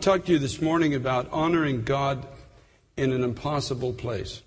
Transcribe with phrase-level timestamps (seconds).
[0.00, 2.26] Talk to you this morning about honoring God
[2.96, 4.40] in an impossible place.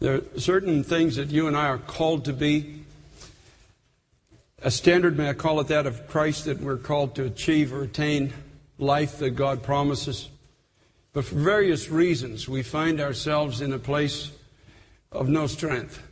[0.00, 2.82] There are certain things that you and I are called to be.
[4.62, 7.82] A standard, may I call it that, of Christ that we're called to achieve or
[7.82, 8.32] attain
[8.78, 10.28] life that God promises.
[11.12, 14.32] But for various reasons, we find ourselves in a place
[15.12, 16.02] of no strength.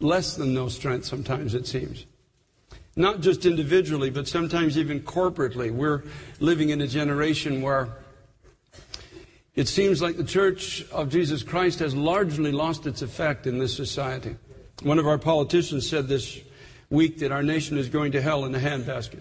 [0.00, 2.04] Less than no strength, sometimes it seems
[2.96, 5.70] not just individually, but sometimes even corporately.
[5.70, 6.02] We're
[6.40, 7.90] living in a generation where
[9.54, 13.76] it seems like the Church of Jesus Christ has largely lost its effect in this
[13.76, 14.36] society.
[14.82, 16.40] One of our politicians said this
[16.90, 19.20] week that our nation is going to hell in a handbasket.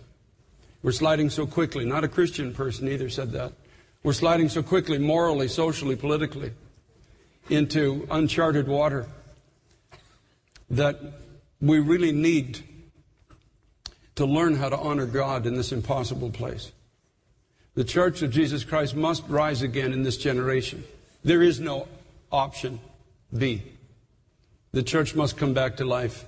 [0.81, 1.83] We're sliding so quickly.
[1.83, 3.53] Not a Christian person either said that.
[4.03, 6.51] We're sliding so quickly, morally, socially, politically,
[7.49, 9.07] into uncharted water
[10.69, 10.99] that
[11.59, 12.63] we really need
[14.15, 16.71] to learn how to honor God in this impossible place.
[17.75, 20.83] The Church of Jesus Christ must rise again in this generation.
[21.23, 21.87] There is no
[22.31, 22.79] option
[23.35, 23.63] B.
[24.71, 26.25] The church must come back to life.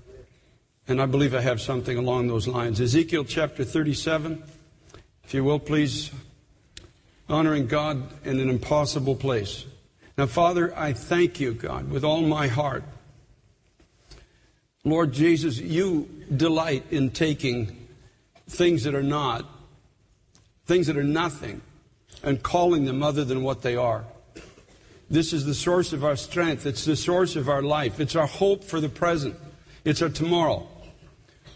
[0.88, 2.79] And I believe I have something along those lines.
[2.79, 4.41] Ezekiel chapter 37,
[5.25, 6.12] if you will, please.
[7.29, 9.66] Honoring God in an impossible place.
[10.17, 12.83] Now, Father, I thank you, God, with all my heart.
[14.90, 17.88] Lord Jesus, you delight in taking
[18.50, 19.46] things that are not,
[20.66, 21.62] things that are nothing,
[22.24, 24.06] and calling them other than what they are.
[25.09, 26.66] This is the source of our strength.
[26.66, 28.00] It's the source of our life.
[28.00, 29.36] It's our hope for the present.
[29.86, 30.68] It's our tomorrow.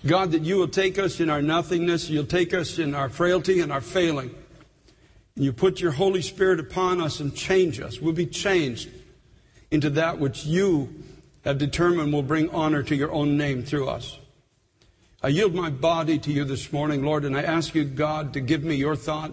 [0.06, 3.60] God, that you will take us in our nothingness, you'll take us in our frailty
[3.60, 4.34] and our failing.
[5.36, 8.00] And you put your Holy Spirit upon us and change us.
[8.00, 8.90] We'll be changed
[9.70, 11.04] into that which you
[11.44, 14.20] have determined will bring honor to your own name through us.
[15.24, 18.42] I yield my body to you this morning, Lord, and I ask you, God, to
[18.42, 19.32] give me your thought.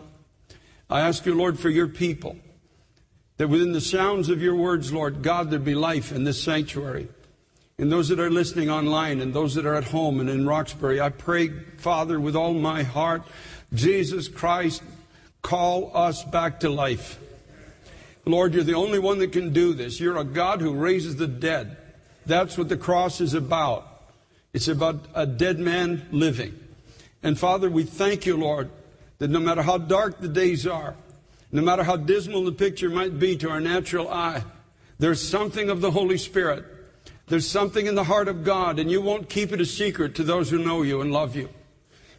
[0.91, 2.37] I ask you, Lord, for your people,
[3.39, 7.09] that within the sounds of your words, Lord, God, there be life in this sanctuary.
[7.79, 11.01] And those that are listening online and those that are at home and in Roxbury,
[11.01, 11.49] I pray,
[11.79, 13.23] Father, with all my heart,
[13.73, 14.83] Jesus Christ,
[15.41, 17.19] call us back to life.
[18.27, 20.01] Lord, you're the only one that can do this.
[20.01, 21.78] You're a God who raises the dead.
[22.29, 23.87] That's what the cross is about.
[24.53, 26.59] It's about a dead man living.
[27.23, 28.71] And Father, we thank you, Lord,
[29.19, 30.95] that no matter how dark the days are,
[31.51, 34.45] no matter how dismal the picture might be to our natural eye,
[34.99, 36.67] there's something of the Holy Spirit.
[37.29, 40.23] There's something in the heart of God, and you won't keep it a secret to
[40.23, 41.49] those who know you and love you.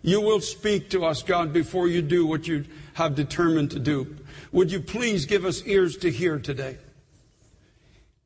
[0.02, 4.16] You will speak to us, God, before you do what you have determined to do.
[4.52, 6.78] Would you please give us ears to hear today?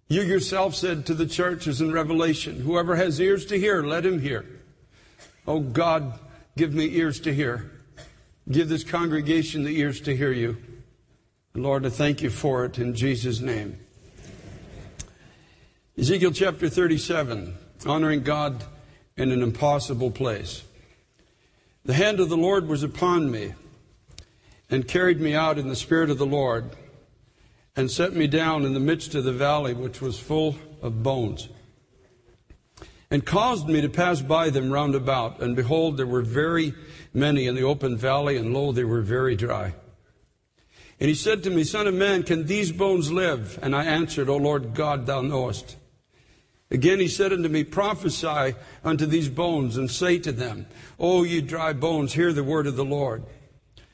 [0.07, 4.19] You yourself said to the churches in Revelation, whoever has ears to hear, let him
[4.19, 4.45] hear.
[5.47, 6.19] Oh God,
[6.57, 7.71] give me ears to hear.
[8.49, 10.57] Give this congregation the ears to hear you.
[11.55, 13.79] Lord, I thank you for it in Jesus' name.
[15.97, 18.63] Ezekiel chapter 37, honoring God
[19.15, 20.63] in an impossible place.
[21.85, 23.53] The hand of the Lord was upon me
[24.69, 26.75] and carried me out in the spirit of the Lord
[27.75, 31.49] and set me down in the midst of the valley which was full of bones
[33.13, 35.39] and caused me to pass by them round about.
[35.39, 36.73] And behold there were very
[37.13, 39.75] many in the open valley and lo they were very dry.
[40.99, 43.59] And he said to me son of man can these bones live?
[43.61, 45.77] And i answered o lord god thou knowest.
[46.71, 50.65] Again he said unto me, Prophesy unto these bones, and say to them,
[50.99, 53.23] O ye dry bones, hear the word of the Lord.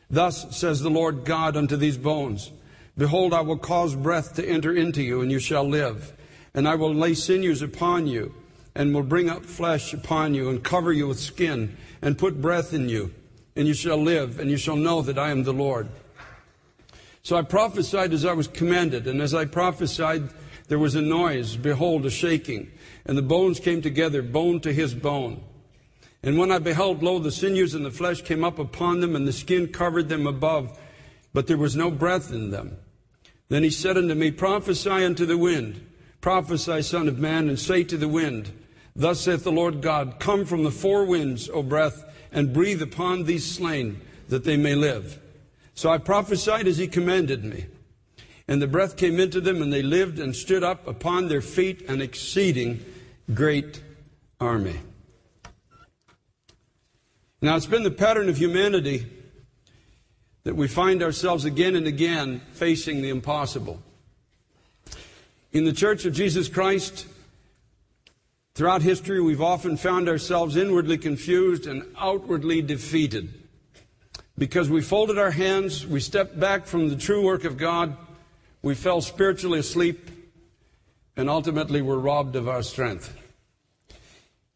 [0.10, 2.52] Thus says the Lord God unto these bones,
[3.00, 6.12] Behold, I will cause breath to enter into you, and you shall live.
[6.54, 8.36] And I will lay sinews upon you,
[8.76, 12.74] and will bring up flesh upon you, and cover you with skin, and put breath
[12.74, 13.14] in you,
[13.56, 15.88] and you shall live, and you shall know that I am the Lord.
[17.24, 20.30] So I prophesied as I was commanded, and as I prophesied,
[20.68, 22.70] there was a noise, behold, a shaking,
[23.06, 25.42] and the bones came together, bone to his bone.
[26.22, 29.26] And when I beheld, lo, the sinews and the flesh came up upon them, and
[29.26, 30.78] the skin covered them above,
[31.34, 32.76] but there was no breath in them.
[33.50, 35.86] Then he said unto me, Prophesy unto the wind,
[36.22, 38.52] prophesy, Son of Man, and say to the wind,
[38.96, 43.24] Thus saith the Lord God, Come from the four winds, O breath, and breathe upon
[43.24, 45.20] these slain, that they may live.
[45.74, 47.66] So I prophesied as he commanded me.
[48.48, 51.90] And the breath came into them, and they lived and stood up upon their feet,
[51.90, 52.84] an exceeding
[53.34, 53.82] great
[54.40, 54.80] army.
[57.42, 59.08] Now, it's been the pattern of humanity
[60.44, 63.82] that we find ourselves again and again facing the impossible.
[65.52, 67.08] In the Church of Jesus Christ,
[68.54, 73.34] throughout history, we've often found ourselves inwardly confused and outwardly defeated.
[74.38, 77.98] Because we folded our hands, we stepped back from the true work of God,
[78.62, 80.10] we fell spiritually asleep,
[81.18, 83.16] and ultimately were robbed of our strength.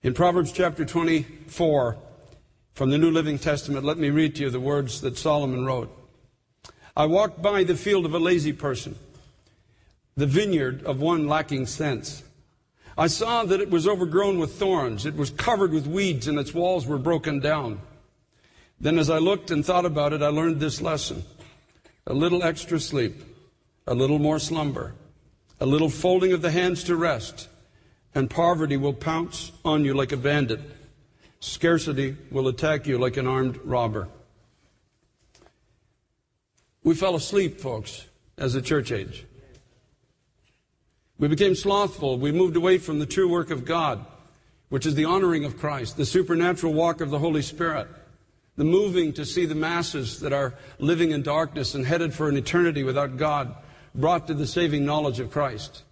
[0.02, 1.98] In Proverbs chapter 24,
[2.74, 5.96] from the New Living Testament, let me read to you the words that Solomon wrote.
[6.96, 8.96] I walked by the field of a lazy person,
[10.16, 12.24] the vineyard of one lacking sense.
[12.98, 15.06] I saw that it was overgrown with thorns.
[15.06, 17.82] It was covered with weeds and its walls were broken down.
[18.80, 21.24] Then as I looked and thought about it, I learned this lesson.
[22.06, 23.24] A little extra sleep,
[23.88, 24.94] a little more slumber,
[25.60, 27.48] a little folding of the hands to rest,
[28.14, 30.60] and poverty will pounce on you like a bandit.
[31.44, 34.08] Scarcity will attack you like an armed robber.
[36.86, 38.06] We fell asleep, folks,
[38.38, 39.26] as a church age.
[41.20, 42.18] We became slothful.
[42.18, 44.06] We moved away from the true work of God,
[44.70, 47.90] which is the honoring of Christ, the supernatural walk of the Holy Spirit,
[48.56, 52.38] the moving to see the masses that are living in darkness and headed for an
[52.38, 53.54] eternity without God
[53.94, 55.84] brought to the saving knowledge of Christ.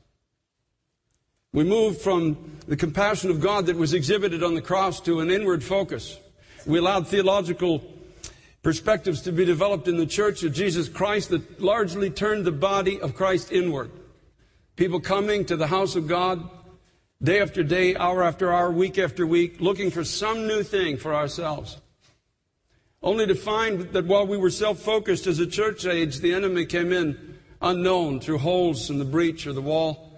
[1.54, 5.30] We moved from the compassion of God that was exhibited on the cross to an
[5.30, 6.18] inward focus.
[6.66, 7.84] We allowed theological
[8.64, 13.02] perspectives to be developed in the church of Jesus Christ that largely turned the body
[13.02, 13.92] of Christ inward.
[14.78, 16.50] People coming to the house of God
[17.22, 21.14] day after day, hour after hour, week after week, looking for some new thing for
[21.14, 21.82] ourselves.
[23.04, 26.94] Only to find that while we were self-focused as a church age, the enemy came
[26.94, 30.11] in unknown through holes in the breach or the wall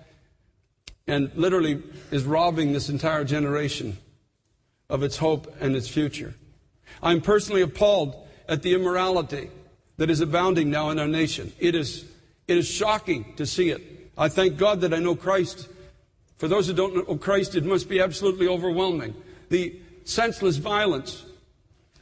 [1.08, 3.98] and literally is robbing this entire generation
[4.90, 6.34] of its hope and its future.
[7.02, 9.50] I'm personally appalled at the immorality
[9.98, 11.52] that is abounding now in our nation.
[11.60, 12.06] It is,
[12.48, 14.12] it is shocking to see it.
[14.18, 15.68] I thank God that I know Christ.
[16.38, 19.16] For those who don't know Christ, it must be absolutely overwhelming.
[19.50, 21.26] The senseless violence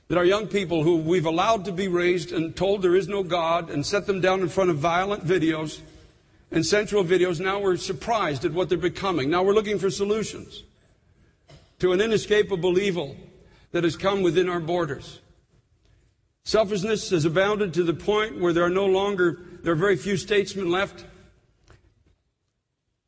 [0.07, 3.24] that our young people who we've allowed to be raised and told there is no
[3.24, 5.80] God and set them down in front of violent videos
[6.51, 9.30] and sensual videos, now we're surprised at what they're becoming.
[9.30, 10.63] Now we're looking for solutions
[11.80, 13.15] to an inescapable evil
[13.71, 15.19] that has come within our borders.
[16.44, 20.18] Selfishness has abounded to the point where there are no longer, there are very few
[20.18, 21.06] statesmen left.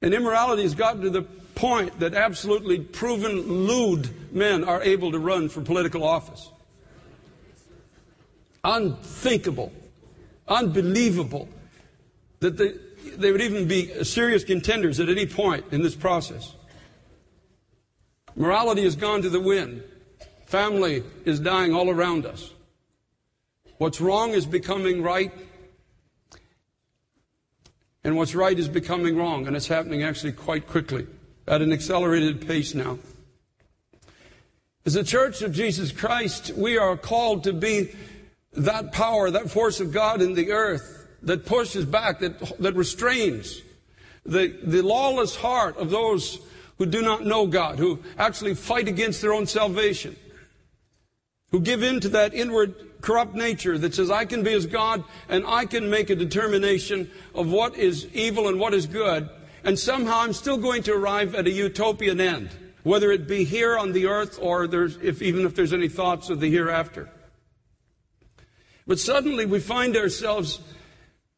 [0.02, 5.20] And immorality has gotten to the point that absolutely proven lewd men are able to
[5.20, 6.50] run for political office.
[8.64, 9.74] Unthinkable,
[10.48, 11.50] unbelievable
[12.40, 12.80] that the,
[13.18, 16.56] they would even be serious contenders at any point in this process.
[18.36, 19.84] Morality has gone to the wind.
[20.46, 22.52] Family is dying all around us.
[23.78, 25.32] What's wrong is becoming right,
[28.04, 31.08] and what's right is becoming wrong, and it's happening actually quite quickly
[31.48, 33.00] at an accelerated pace now.
[34.86, 37.96] As a church of Jesus Christ, we are called to be
[38.54, 43.62] that power, that force of God in the earth that pushes back, that, that restrains
[44.26, 46.40] the, the lawless heart of those
[46.78, 50.16] who do not know God, who actually fight against their own salvation,
[51.52, 55.04] who give in to that inward corrupt nature that says, I can be as God
[55.30, 59.30] and I can make a determination of what is evil and what is good,
[59.64, 62.50] and somehow I'm still going to arrive at a utopian end,
[62.84, 66.40] whether it be here on the earth or if, even if there's any thoughts of
[66.40, 67.10] the hereafter.
[68.88, 70.60] But suddenly we find ourselves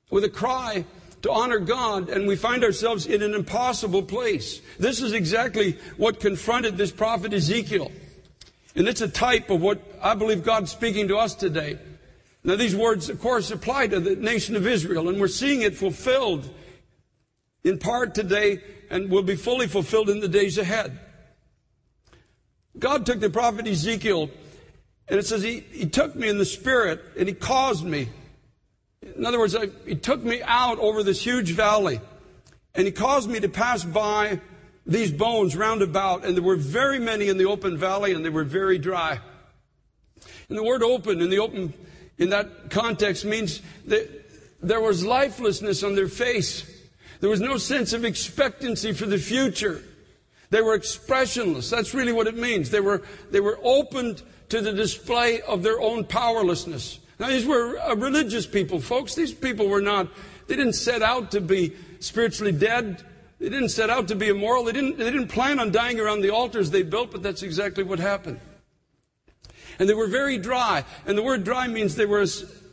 [0.09, 0.85] with a cry
[1.21, 4.61] to honor God, and we find ourselves in an impossible place.
[4.77, 7.91] This is exactly what confronted this prophet Ezekiel.
[8.75, 11.79] And it's a type of what I believe God's speaking to us today.
[12.43, 15.75] Now, these words, of course, apply to the nation of Israel, and we're seeing it
[15.75, 16.47] fulfilled
[17.63, 18.59] in part today
[18.91, 20.99] and will be fully fulfilled in the days ahead.
[22.77, 24.29] God took the prophet Ezekiel,
[25.07, 28.09] and it says he, he took me in the spirit and he caused me
[29.15, 31.99] In other words, I, he took me out over this huge valley
[32.73, 34.39] and he caused me to pass by
[34.85, 38.29] these bones round about, and there were very many in the open valley, and they
[38.29, 39.19] were very dry.
[40.49, 41.73] And the word open in the open
[42.17, 44.09] in that context means that
[44.61, 46.69] there was lifelessness on their face.
[47.19, 49.81] There was no sense of expectancy for the future.
[50.49, 51.69] They were expressionless.
[51.69, 52.69] That's really what it means.
[52.69, 56.99] They were, they were opened to the display of their own powerlessness.
[57.19, 59.15] Now, these were uh, religious people, folks.
[59.15, 60.09] These people were not,
[60.47, 63.03] they didn't set out to be spiritually dead.
[63.39, 64.63] They didn't set out to be immoral.
[64.63, 67.83] They didn't, they didn't plan on dying around the altars they built, but that's exactly
[67.83, 68.39] what happened.
[69.79, 70.83] And they were very dry.
[71.05, 72.25] And the word dry means they were,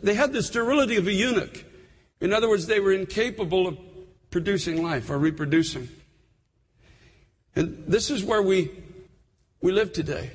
[0.03, 1.65] they had the sterility of a eunuch.
[2.21, 3.79] In other words, they were incapable of
[4.31, 5.89] producing life or reproducing.
[7.55, 8.71] And this is where we,
[9.61, 10.31] we live today.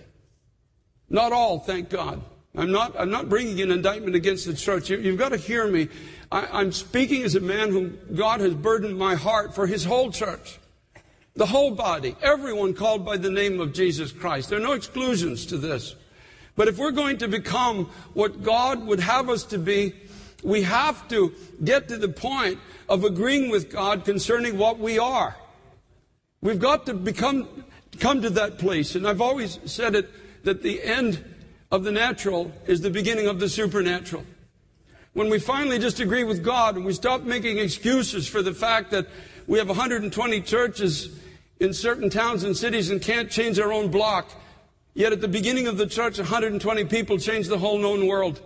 [1.10, 2.22] Not all, thank God.
[2.58, 4.90] I'm not, I'm not bringing an indictment against the church.
[4.90, 5.90] You, have got to hear me.
[6.32, 10.12] I, am speaking as a man whom God has burdened my heart for his whole
[10.12, 10.58] church.
[11.36, 12.16] The whole body.
[12.20, 14.50] Everyone called by the name of Jesus Christ.
[14.50, 15.96] There are no exclusions to this.
[16.56, 19.94] But if we're going to become what God would have us to be,
[20.44, 22.60] we have to get to the point
[22.90, 25.36] of agreeing with God concerning what we are.
[26.42, 27.66] We've got to become,
[28.00, 28.96] come to that place.
[28.96, 30.10] And I've always said it
[30.44, 31.24] that the end
[31.72, 34.24] of the natural is the beginning of the supernatural.
[35.14, 38.92] When we finally just agree with God and we stop making excuses for the fact
[38.92, 39.08] that
[39.48, 41.10] we have 120 churches
[41.60, 44.30] in certain towns and cities and can't change our own block,
[44.94, 48.42] yet at the beginning of the church, 120 people changed the whole known world.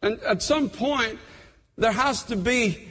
[0.00, 1.18] And at some point,
[1.76, 2.88] there has to be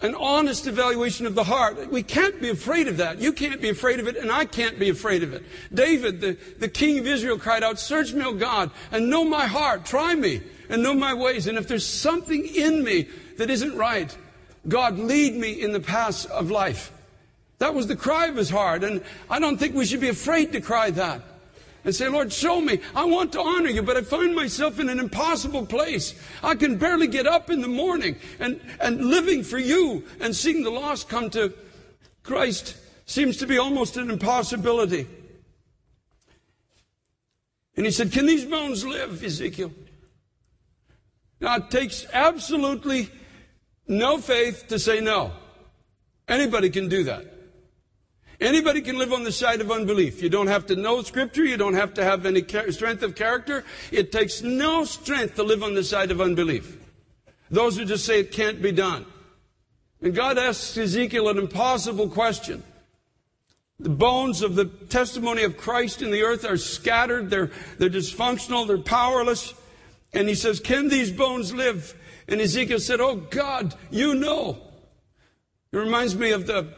[0.00, 1.90] an honest evaluation of the heart.
[1.90, 3.18] We can't be afraid of that.
[3.18, 5.42] You can't be afraid of it, and I can't be afraid of it.
[5.74, 9.46] David, the, the king of Israel, cried out, Search me, O God, and know my
[9.46, 9.84] heart.
[9.84, 11.46] Try me and know my ways.
[11.46, 14.16] And if there's something in me that isn't right,
[14.68, 16.92] God, lead me in the paths of life.
[17.58, 20.52] That was the cry of his heart, and I don't think we should be afraid
[20.52, 21.22] to cry that
[21.88, 22.80] and say, Lord, show me.
[22.94, 26.14] I want to honor you, but I find myself in an impossible place.
[26.42, 30.64] I can barely get up in the morning and, and living for you and seeing
[30.64, 31.54] the lost come to
[32.22, 32.76] Christ
[33.06, 35.06] seems to be almost an impossibility.
[37.74, 39.72] And he said, Can these bones live, Ezekiel?
[41.40, 43.08] Now, it takes absolutely
[43.86, 45.32] no faith to say no.
[46.28, 47.37] Anybody can do that.
[48.40, 50.22] Anybody can live on the side of unbelief.
[50.22, 51.44] You don't have to know scripture.
[51.44, 53.64] You don't have to have any strength of character.
[53.90, 56.76] It takes no strength to live on the side of unbelief.
[57.50, 59.06] Those who just say it can't be done.
[60.00, 62.62] And God asks Ezekiel an impossible question.
[63.80, 67.30] The bones of the testimony of Christ in the earth are scattered.
[67.30, 68.66] They're, they're dysfunctional.
[68.66, 69.54] They're powerless.
[70.12, 71.94] And he says, can these bones live?
[72.28, 74.58] And Ezekiel said, Oh God, you know.
[75.72, 76.72] It reminds me of the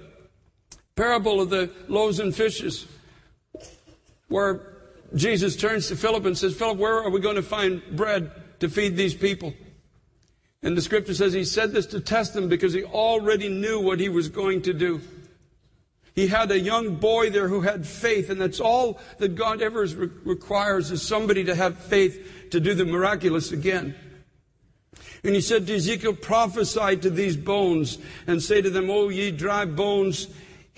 [1.00, 2.86] parable of the loaves and fishes,
[4.28, 4.60] where
[5.14, 8.30] Jesus turns to Philip and says, Philip, where are we going to find bread
[8.60, 9.54] to feed these people?
[10.62, 13.98] And the scripture says he said this to test them because he already knew what
[13.98, 15.00] he was going to do.
[16.14, 19.86] He had a young boy there who had faith, and that's all that God ever
[20.24, 23.94] requires is somebody to have faith to do the miraculous again.
[25.24, 29.30] And he said to Ezekiel, prophesy to these bones and say to them, O ye
[29.30, 30.28] dry bones,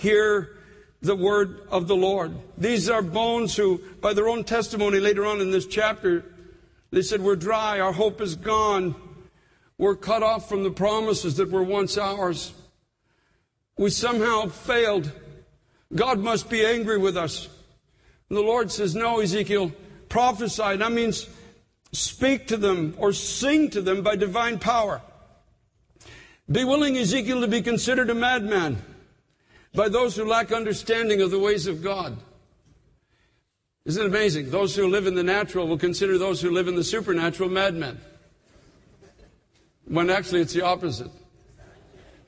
[0.02, 0.59] hear
[1.00, 2.35] the word of the Lord.
[2.59, 6.25] These are bones who, by their own testimony later on in this chapter,
[6.90, 8.94] they said, We're dry, our hope is gone.
[9.78, 12.52] We're cut off from the promises that were once ours.
[13.78, 15.11] We somehow failed.
[15.94, 17.49] God must be angry with us.
[18.28, 19.73] And the Lord says, No, Ezekiel,
[20.09, 20.76] prophesy.
[20.76, 21.28] That means
[21.92, 25.00] speak to them or sing to them by divine power.
[26.50, 28.82] Be willing, Ezekiel, to be considered a madman
[29.75, 32.17] by those who lack understanding of the ways of God.
[33.85, 34.50] Isn't it amazing?
[34.50, 38.00] Those who live in the natural will consider those who live in the supernatural madmen.
[39.87, 41.11] When actually it's the opposite.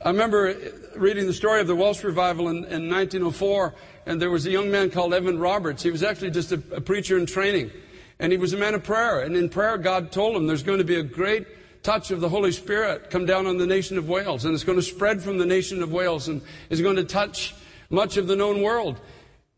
[0.04, 0.54] I remember
[0.96, 3.74] reading the story of the Welsh revival in, in 1904,
[4.06, 5.82] and there was a young man called Evan Roberts.
[5.82, 7.70] He was actually just a, a preacher in training,
[8.18, 9.20] and he was a man of prayer.
[9.20, 11.46] And in prayer, God told him there's going to be a great
[11.84, 14.78] touch of the Holy Spirit come down on the nation of Wales, and it's going
[14.78, 17.54] to spread from the nation of Wales and is going to touch
[17.90, 18.98] much of the known world.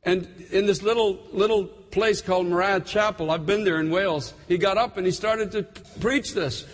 [0.02, 4.34] And in this little little place called Moriah Chapel, I've been there in Wales.
[4.48, 5.62] He got up and he started to
[6.00, 6.66] preach this,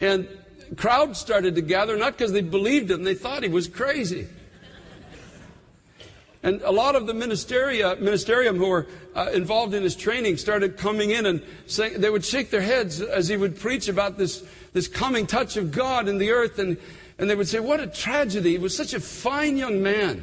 [0.00, 0.28] and
[0.76, 4.28] crowds started to gather, not because they believed him, they thought he was crazy.
[6.42, 10.76] And a lot of the ministeria, ministerium who were uh, involved in his training started
[10.76, 14.44] coming in and saying, they would shake their heads as he would preach about this,
[14.74, 16.58] this coming touch of God in the earth.
[16.58, 16.76] And,
[17.18, 18.50] and they would say, what a tragedy.
[18.50, 20.22] He was such a fine young man.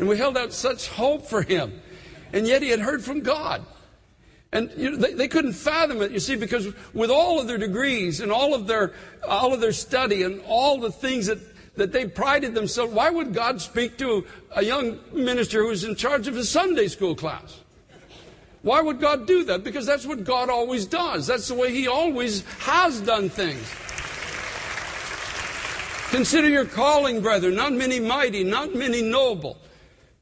[0.00, 1.80] And we held out such hope for him.
[2.32, 3.64] And yet he had heard from God.
[4.52, 7.58] And you know, they, they couldn't fathom it, you see, because with all of their
[7.58, 8.94] degrees and all of their,
[9.28, 11.38] all of their study and all the things that
[11.76, 12.92] that they prided themselves.
[12.92, 17.14] Why would God speak to a young minister who's in charge of a Sunday school
[17.14, 17.60] class?
[18.62, 19.64] Why would God do that?
[19.64, 21.26] Because that's what God always does.
[21.26, 23.66] That's the way He always has done things.
[26.10, 27.54] Consider your calling, brethren.
[27.54, 29.56] Not many mighty, not many noble,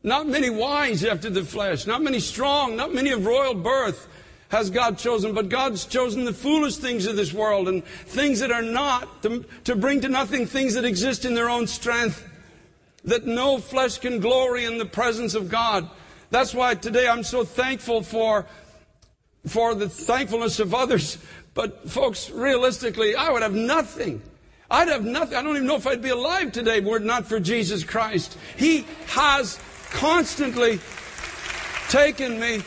[0.02, 4.06] not many wise after the flesh, not many strong, not many of royal birth
[4.50, 8.50] has God chosen, but God's chosen the foolish things of this world and things that
[8.50, 12.26] are not to, to bring to nothing things that exist in their own strength,
[13.04, 15.88] that no flesh can glory in the presence of God.
[16.30, 18.44] That's why today I'm so thankful for,
[19.46, 21.16] for the thankfulness of others.
[21.54, 24.20] But folks, realistically, I would have nothing.
[24.70, 25.36] I'd have nothing.
[25.36, 28.36] I don't even know if I'd be alive today were it not for Jesus Christ.
[28.56, 29.58] He has
[29.90, 30.80] constantly
[31.88, 32.62] taken me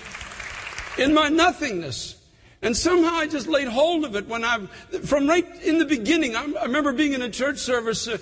[0.97, 2.17] in my nothingness.
[2.63, 4.59] And somehow I just laid hold of it when I,
[5.05, 8.17] from right in the beginning, I, I remember being in a church service, uh,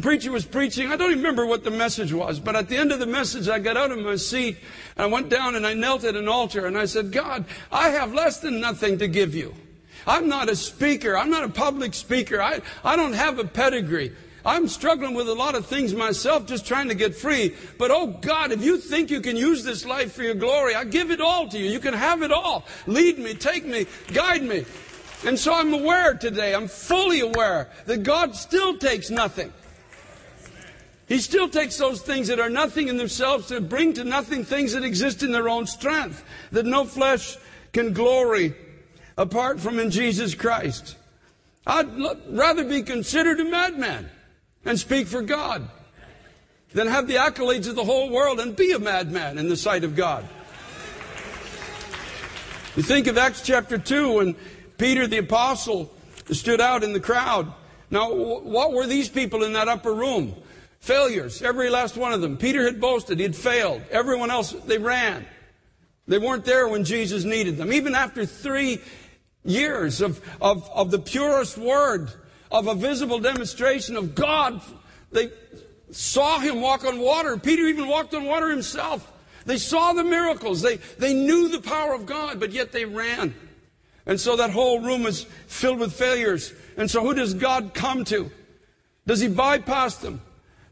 [0.00, 0.90] preacher was preaching.
[0.90, 3.48] I don't even remember what the message was, but at the end of the message,
[3.48, 4.56] I got out of my seat
[4.96, 7.90] and I went down and I knelt at an altar and I said, God, I
[7.90, 9.54] have less than nothing to give you.
[10.06, 11.16] I'm not a speaker.
[11.16, 12.40] I'm not a public speaker.
[12.40, 14.12] I, I don't have a pedigree.
[14.44, 17.56] I'm struggling with a lot of things myself, just trying to get free.
[17.78, 20.84] But oh God, if you think you can use this life for your glory, I
[20.84, 21.68] give it all to you.
[21.68, 22.64] You can have it all.
[22.86, 24.64] Lead me, take me, guide me.
[25.24, 29.52] And so I'm aware today, I'm fully aware that God still takes nothing.
[31.08, 34.72] He still takes those things that are nothing in themselves to bring to nothing things
[34.74, 37.36] that exist in their own strength, that no flesh
[37.72, 38.54] can glory
[39.16, 40.96] apart from in Jesus Christ.
[41.66, 41.88] I'd
[42.28, 44.08] rather be considered a madman
[44.64, 45.68] and speak for God
[46.72, 49.82] than have the accolades of the whole world and be a madman in the sight
[49.82, 50.28] of God.
[52.76, 54.36] You think of Acts chapter 2 when
[54.76, 55.92] Peter the apostle
[56.30, 57.52] stood out in the crowd.
[57.90, 60.34] Now, what were these people in that upper room?
[60.80, 62.36] Failures, every last one of them.
[62.36, 63.82] Peter had boasted, he had failed.
[63.90, 65.24] Everyone else, they ran.
[66.06, 67.72] They weren't there when Jesus needed them.
[67.72, 68.80] Even after three
[69.46, 72.10] years of, of, of the purest word,
[72.50, 74.60] of a visible demonstration of God.
[75.12, 75.30] They
[75.90, 77.36] saw him walk on water.
[77.36, 79.12] Peter even walked on water himself.
[79.44, 80.62] They saw the miracles.
[80.62, 83.34] They, they knew the power of God, but yet they ran.
[84.04, 86.52] And so that whole room is filled with failures.
[86.76, 88.30] And so who does God come to?
[89.06, 90.20] Does he bypass them?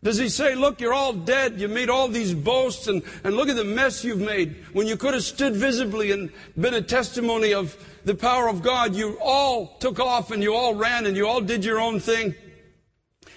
[0.02, 1.60] Does he say, look, you're all dead.
[1.60, 4.96] You made all these boasts and, and look at the mess you've made when you
[4.96, 7.74] could have stood visibly and been a testimony of
[8.04, 8.94] the power of God.
[8.94, 12.34] You all took off and you all ran and you all did your own thing.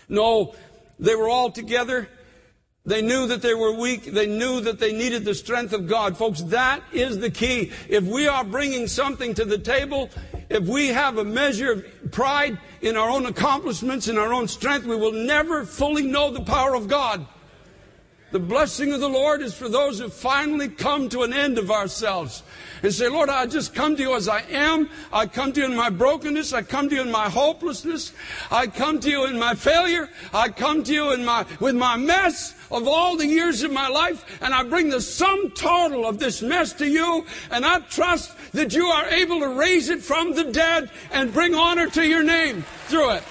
[0.09, 0.55] No,
[0.99, 2.09] they were all together.
[2.85, 4.05] They knew that they were weak.
[4.05, 6.15] They knew that they needed the strength of God.
[6.15, 7.73] Folks, that is the key.
[7.89, 10.09] If we are bringing something to the table,
[10.49, 14.85] if we have a measure of pride in our own accomplishments, in our own strength,
[14.85, 17.27] we will never fully know the power of God.
[18.29, 21.71] The blessing of the Lord is for those who finally come to an end of
[21.71, 22.43] ourselves
[22.83, 24.89] and say, Lord, I just come to you as I am.
[25.13, 26.51] I come to you in my brokenness.
[26.51, 28.11] I come to you in my hopelessness.
[28.51, 30.09] I come to you in my failure.
[30.33, 33.87] I come to you in my, with my mess of all the years of my
[33.87, 34.25] life.
[34.41, 37.25] And I bring the sum total of this mess to you.
[37.49, 41.55] And I trust that you are able to raise it from the dead and bring
[41.55, 43.23] honor to your name through it.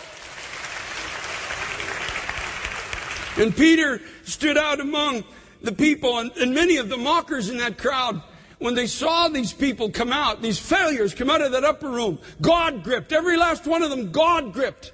[3.39, 5.25] And Peter stood out among
[5.63, 8.23] the people and, and many of the mockers in that crowd
[8.59, 12.19] when they saw these people come out, these failures come out of that upper room,
[12.41, 13.13] God gripped.
[13.13, 14.93] Every last one of them, God gripped.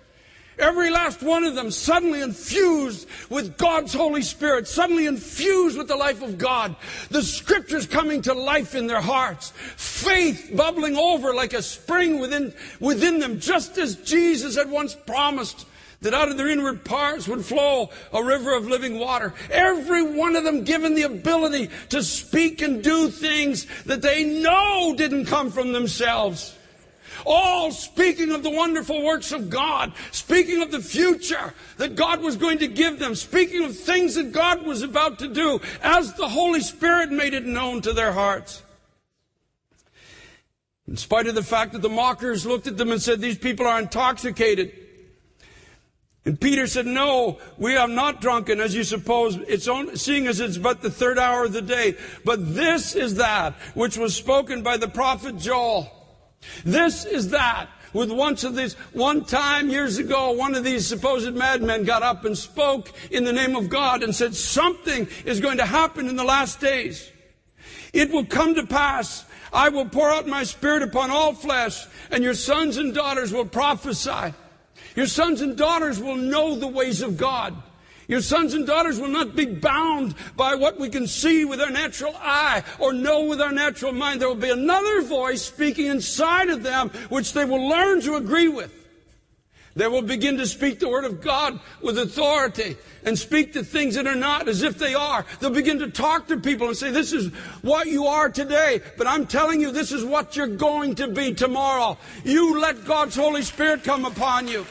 [0.58, 5.96] Every last one of them suddenly infused with God's Holy Spirit, suddenly infused with the
[5.96, 6.76] life of God.
[7.10, 9.52] The scriptures coming to life in their hearts.
[9.76, 15.66] Faith bubbling over like a spring within, within them, just as Jesus had once promised
[16.02, 19.32] that out of their inward parts would flow a river of living water.
[19.50, 24.94] Every one of them given the ability to speak and do things that they know
[24.96, 26.56] didn't come from themselves.
[27.24, 32.36] All speaking of the wonderful works of God, speaking of the future that God was
[32.36, 36.28] going to give them, speaking of things that God was about to do as the
[36.28, 38.62] Holy Spirit made it known to their hearts.
[40.88, 43.66] In spite of the fact that the mockers looked at them and said, These people
[43.66, 44.81] are intoxicated.
[46.24, 49.36] And Peter said, No, we are not drunken, as you suppose.
[49.36, 51.96] It's only, seeing as it's but the third hour of the day.
[52.24, 55.90] But this is that which was spoken by the prophet Joel.
[56.64, 61.34] This is that with once of these, one time years ago, one of these supposed
[61.34, 65.58] madmen got up and spoke in the name of God and said, something is going
[65.58, 67.10] to happen in the last days.
[67.92, 69.24] It will come to pass.
[69.52, 73.44] I will pour out my spirit upon all flesh and your sons and daughters will
[73.44, 74.32] prophesy.
[74.94, 77.54] Your sons and daughters will know the ways of God.
[78.08, 81.70] Your sons and daughters will not be bound by what we can see with our
[81.70, 84.20] natural eye or know with our natural mind.
[84.20, 88.48] There will be another voice speaking inside of them which they will learn to agree
[88.48, 88.70] with.
[89.74, 93.94] They will begin to speak the word of God with authority and speak the things
[93.94, 95.24] that are not as if they are.
[95.40, 99.06] They'll begin to talk to people and say, this is what you are today, but
[99.06, 101.96] I'm telling you, this is what you're going to be tomorrow.
[102.24, 104.66] You let God's Holy Spirit come upon you.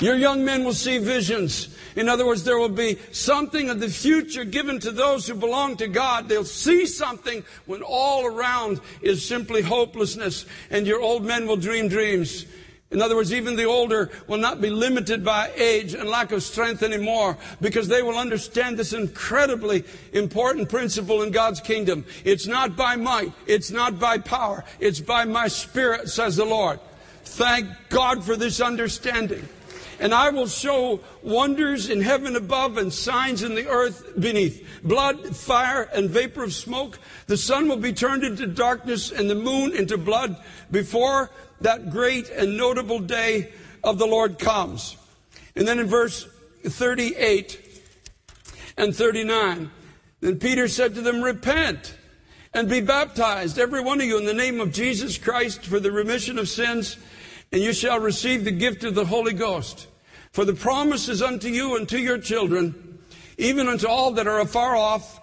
[0.00, 1.76] Your young men will see visions.
[1.96, 5.76] In other words, there will be something of the future given to those who belong
[5.76, 6.28] to God.
[6.28, 11.88] They'll see something when all around is simply hopelessness, and your old men will dream
[11.88, 12.46] dreams.
[12.90, 16.44] In other words, even the older will not be limited by age and lack of
[16.44, 22.04] strength anymore because they will understand this incredibly important principle in God's kingdom.
[22.24, 23.32] It's not by might.
[23.46, 24.64] It's not by power.
[24.78, 26.78] It's by my spirit, says the Lord.
[27.24, 29.48] Thank God for this understanding.
[30.00, 34.66] And I will show wonders in heaven above and signs in the earth beneath.
[34.82, 36.98] Blood, fire, and vapor of smoke.
[37.26, 40.36] The sun will be turned into darkness and the moon into blood
[40.70, 41.30] before
[41.60, 43.52] that great and notable day
[43.82, 44.96] of the Lord comes.
[45.56, 46.26] And then in verse
[46.64, 47.60] 38
[48.76, 49.70] and 39,
[50.20, 51.96] then Peter said to them, Repent
[52.52, 55.90] and be baptized, every one of you, in the name of Jesus Christ for the
[55.90, 56.96] remission of sins
[57.54, 59.86] and you shall receive the gift of the Holy Ghost.
[60.32, 62.98] For the promise is unto you and to your children,
[63.38, 65.20] even unto all that are afar off,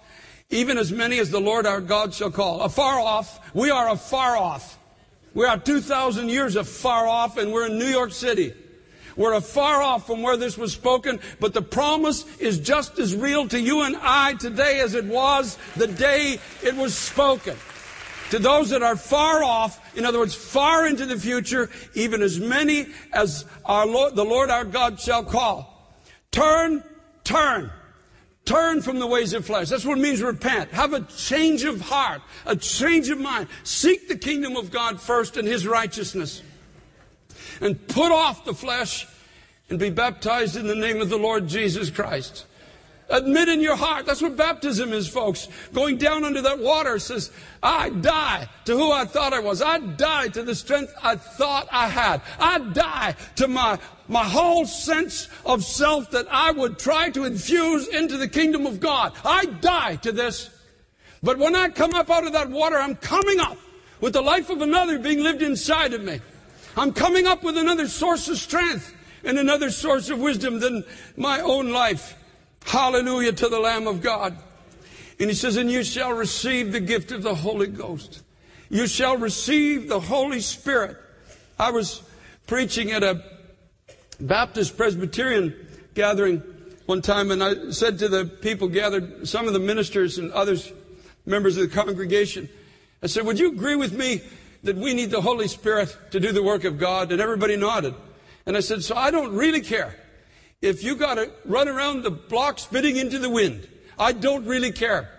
[0.50, 2.62] even as many as the Lord our God shall call.
[2.62, 4.80] Afar off, we are afar off.
[5.34, 8.54] We are 2,000 years afar off, and we're in New York City.
[9.18, 13.46] We're afar off from where this was spoken, but the promise is just as real
[13.50, 17.58] to you and I today as it was the day it was spoken.
[18.32, 22.40] To those that are far off, in other words, far into the future, even as
[22.40, 25.94] many as our Lord, the Lord our God shall call.
[26.32, 26.82] Turn,
[27.26, 27.70] turn.
[28.46, 29.68] Turn from the ways of flesh.
[29.68, 30.72] That's what it means repent.
[30.72, 33.50] Have a change of heart, a change of mind.
[33.66, 36.42] Seek the kingdom of God first and his righteousness.
[37.60, 39.08] And put off the flesh
[39.70, 42.46] and be baptized in the name of the Lord Jesus Christ.
[43.12, 44.06] Admit in your heart.
[44.06, 45.50] That's what baptism is, folks.
[45.74, 49.62] Going down under that water says, I die to who I thought I was.
[49.62, 52.22] I die to the strength I thought I had.
[52.40, 57.88] I die to my, my whole sense of self that I would try to infuse
[57.90, 59.14] into the kingdom of God.
[59.26, 60.50] I die to this.
[61.22, 63.58] But when I come up out of that water, I'm coming up
[64.00, 66.20] with the life of another being lived inside of me.
[66.78, 70.84] I'm coming up with another source of strength and another source of wisdom than
[71.18, 72.16] my own life.
[72.66, 74.38] Hallelujah to the Lamb of God.
[75.20, 78.24] And he says, and you shall receive the gift of the Holy Ghost.
[78.70, 80.98] You shall receive the Holy Spirit.
[81.60, 82.02] I was
[82.48, 83.24] preaching at a
[84.20, 86.42] Baptist Presbyterian gathering
[86.86, 90.72] one time and I said to the people gathered, some of the ministers and others,
[91.26, 92.50] members of the congregation,
[93.04, 94.22] I said, would you agree with me
[94.64, 97.12] that we need the Holy Spirit to do the work of God?
[97.12, 97.96] And everybody nodded.
[98.46, 99.96] And I said, so I don't really care
[100.62, 104.72] if you got to run around the block spitting into the wind, I don't really
[104.72, 105.10] care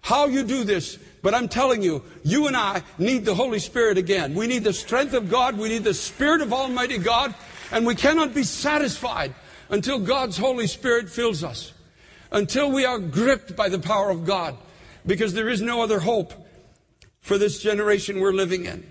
[0.00, 0.98] how you do this.
[1.22, 4.34] But I'm telling you, you and I need the Holy Spirit again.
[4.34, 5.58] We need the strength of God.
[5.58, 7.34] We need the Spirit of Almighty God.
[7.72, 9.34] And we cannot be satisfied
[9.68, 11.72] until God's Holy Spirit fills us.
[12.30, 14.56] Until we are gripped by the power of God.
[15.04, 16.32] Because there is no other hope
[17.20, 18.86] for this generation we're living in.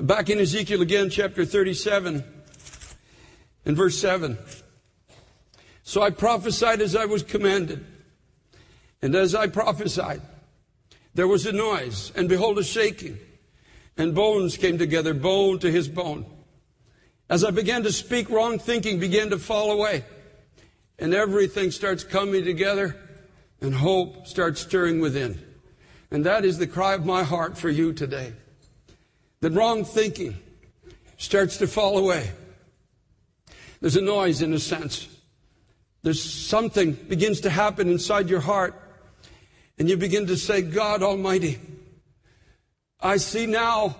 [0.00, 2.24] Back in Ezekiel again, chapter 37
[3.64, 4.38] in verse 7.
[5.82, 7.84] So I prophesied as I was commanded.
[9.02, 10.22] And as I prophesied,
[11.14, 13.18] there was a noise, and behold, a shaking,
[13.96, 16.26] and bones came together, bone to his bone.
[17.28, 20.04] As I began to speak, wrong thinking began to fall away,
[20.98, 22.96] and everything starts coming together,
[23.60, 25.40] and hope starts stirring within.
[26.10, 28.32] And that is the cry of my heart for you today.
[29.40, 30.36] That wrong thinking
[31.18, 32.30] starts to fall away
[33.84, 35.08] there's a noise in a sense.
[36.00, 38.74] There's something begins to happen inside your heart.
[39.78, 41.58] And you begin to say, God Almighty,
[42.98, 43.96] I see now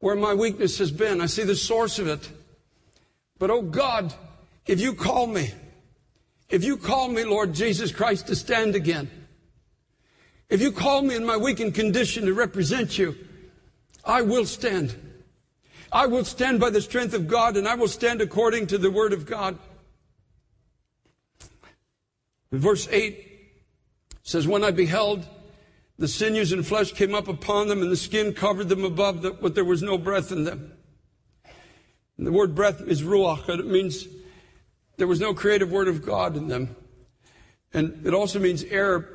[0.00, 1.22] where my weakness has been.
[1.22, 2.30] I see the source of it.
[3.38, 4.12] But oh God,
[4.66, 5.54] if you call me,
[6.50, 9.10] if you call me, Lord Jesus Christ, to stand again,
[10.50, 13.16] if you call me in my weakened condition to represent you,
[14.04, 14.94] I will stand.
[15.90, 18.90] I will stand by the strength of God and I will stand according to the
[18.90, 19.58] word of God.
[22.52, 23.24] Verse 8
[24.22, 25.26] says, When I beheld,
[25.98, 29.32] the sinews and flesh came up upon them and the skin covered them above, the,
[29.32, 30.72] but there was no breath in them.
[32.16, 34.06] And the word breath is ruach, and it means
[34.96, 36.74] there was no creative word of God in them.
[37.72, 39.08] And it also means air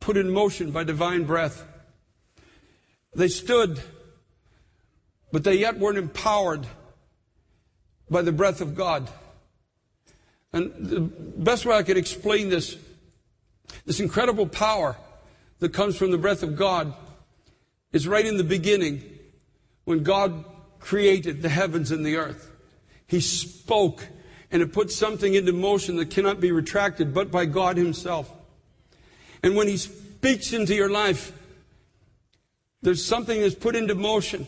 [0.00, 1.64] put in motion by divine breath.
[3.14, 3.80] They stood,
[5.36, 6.66] but they yet weren't empowered
[8.08, 9.06] by the breath of God.
[10.50, 12.74] And the best way I could explain this,
[13.84, 14.96] this incredible power
[15.58, 16.94] that comes from the breath of God
[17.92, 19.02] is right in the beginning
[19.84, 20.42] when God
[20.80, 22.50] created the heavens and the earth.
[23.06, 24.06] He spoke
[24.50, 28.32] and it put something into motion that cannot be retracted but by God Himself.
[29.42, 31.30] And when He speaks into your life,
[32.80, 34.46] there's something that's put into motion.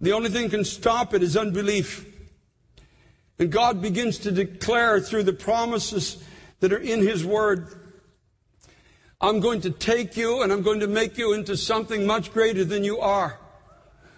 [0.00, 2.06] The only thing can stop it is unbelief.
[3.38, 6.22] And God begins to declare through the promises
[6.60, 7.68] that are in His Word,
[9.20, 12.64] I'm going to take you and I'm going to make you into something much greater
[12.64, 13.38] than you are.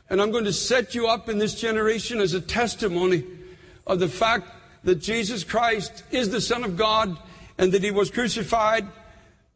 [0.09, 3.25] And I'm going to set you up in this generation as a testimony
[3.87, 4.49] of the fact
[4.85, 7.17] that Jesus Christ is the Son of God
[7.59, 8.87] and that He was crucified,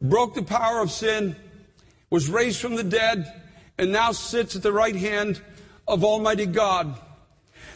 [0.01, 1.35] broke the power of sin,
[2.09, 3.41] was raised from the dead,
[3.77, 5.41] and now sits at the right hand
[5.87, 6.95] of Almighty God.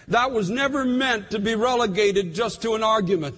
[0.08, 3.36] That was never meant to be relegated just to an argument.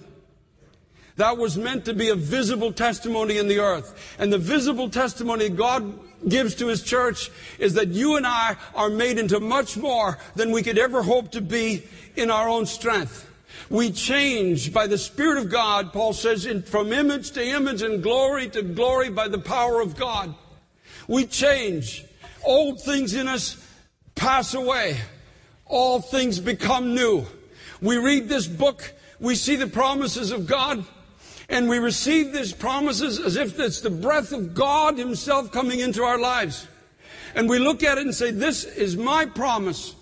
[1.16, 4.16] That was meant to be a visible testimony in the earth.
[4.18, 8.90] And the visible testimony God gives to His church is that you and I are
[8.90, 11.84] made into much more than we could ever hope to be
[12.16, 13.30] in our own strength.
[13.70, 18.02] We change by the Spirit of God, Paul says, in, from image to image and
[18.02, 20.34] glory to glory by the power of God.
[21.06, 22.04] We change.
[22.44, 23.56] Old things in us
[24.14, 24.98] pass away.
[25.66, 27.24] All things become new.
[27.80, 30.84] We read this book, we see the promises of God,
[31.48, 36.02] and we receive these promises as if it's the breath of God Himself coming into
[36.02, 36.66] our lives.
[37.34, 39.94] And we look at it and say, This is my promise.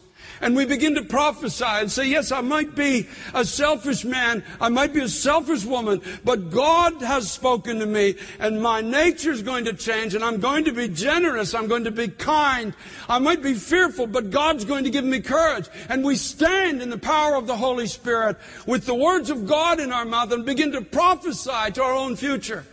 [0.42, 4.42] And we begin to prophesy and say, yes, I might be a selfish man.
[4.60, 9.30] I might be a selfish woman, but God has spoken to me and my nature
[9.30, 11.54] is going to change and I'm going to be generous.
[11.54, 12.74] I'm going to be kind.
[13.08, 15.68] I might be fearful, but God's going to give me courage.
[15.88, 19.78] And we stand in the power of the Holy Spirit with the words of God
[19.78, 22.66] in our mouth and begin to prophesy to our own future.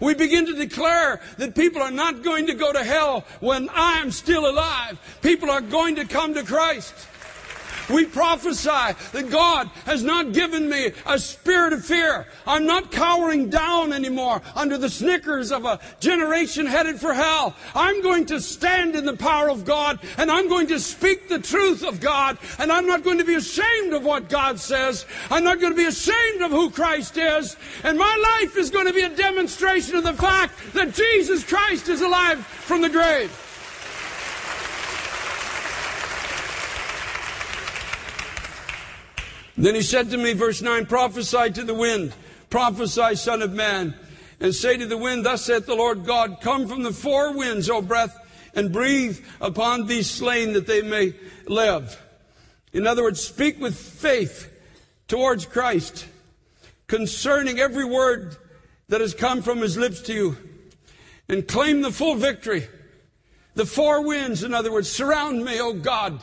[0.00, 4.00] We begin to declare that people are not going to go to hell when I
[4.00, 4.98] am still alive.
[5.22, 6.94] People are going to come to Christ.
[7.88, 12.26] We prophesy that God has not given me a spirit of fear.
[12.46, 17.54] I'm not cowering down anymore under the snickers of a generation headed for hell.
[17.74, 21.38] I'm going to stand in the power of God and I'm going to speak the
[21.38, 25.06] truth of God and I'm not going to be ashamed of what God says.
[25.30, 27.56] I'm not going to be ashamed of who Christ is.
[27.84, 31.88] And my life is going to be a demonstration of the fact that Jesus Christ
[31.88, 33.47] is alive from the grave.
[39.58, 42.14] Then he said to me, verse 9, prophesy to the wind,
[42.48, 43.92] prophesy, son of man,
[44.38, 47.68] and say to the wind, thus saith the Lord God, come from the four winds,
[47.68, 48.16] O breath,
[48.54, 51.12] and breathe upon these slain that they may
[51.48, 52.00] live.
[52.72, 54.48] In other words, speak with faith
[55.08, 56.06] towards Christ
[56.86, 58.36] concerning every word
[58.88, 60.36] that has come from his lips to you
[61.28, 62.68] and claim the full victory.
[63.54, 66.20] The four winds, in other words, surround me, O God.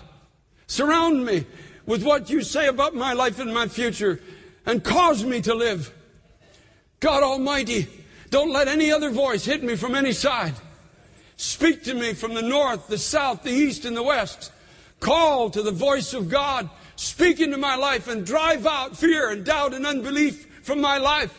[0.67, 1.45] Surround me
[1.85, 4.19] with what you say about my life and my future
[4.65, 5.93] and cause me to live.
[6.99, 7.87] God Almighty,
[8.29, 10.55] don't let any other voice hit me from any side.
[11.37, 14.51] Speak to me from the north, the south, the east, and the west.
[14.99, 16.69] Call to the voice of God.
[16.95, 21.37] Speak into my life and drive out fear and doubt and unbelief from my life.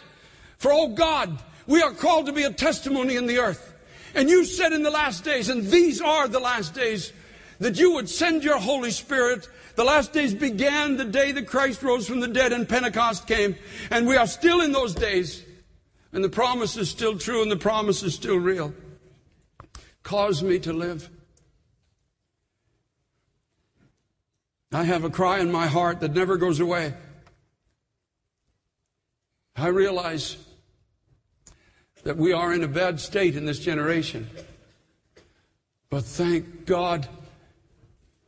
[0.59, 3.75] For, oh God, we are called to be a testimony in the earth.
[4.15, 7.13] And you said in the last days, and these are the last days,
[7.59, 11.83] that you would send your Holy Spirit the last days began the day that Christ
[11.83, 13.55] rose from the dead and Pentecost came.
[13.91, 15.45] And we are still in those days.
[16.13, 18.73] And the promise is still true and the promise is still real.
[20.03, 21.11] Cause me to live.
[24.73, 26.95] I have a cry in my heart that never goes away.
[29.55, 30.37] I realize
[32.05, 34.29] that we are in a bad state in this generation.
[35.91, 37.09] But thank God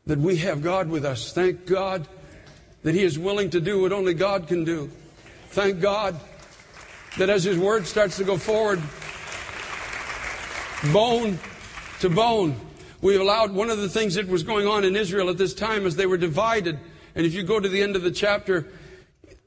[0.08, 1.32] that we have God with us.
[1.32, 2.08] Thank God
[2.82, 4.90] that He is willing to do what only God can do.
[5.50, 6.18] Thank God
[7.18, 8.80] that as His Word starts to go forward,
[10.94, 11.38] bone
[12.00, 12.58] to bone,
[13.02, 15.84] we allowed one of the things that was going on in Israel at this time
[15.84, 16.78] is they were divided.
[17.14, 18.66] And if you go to the end of the chapter,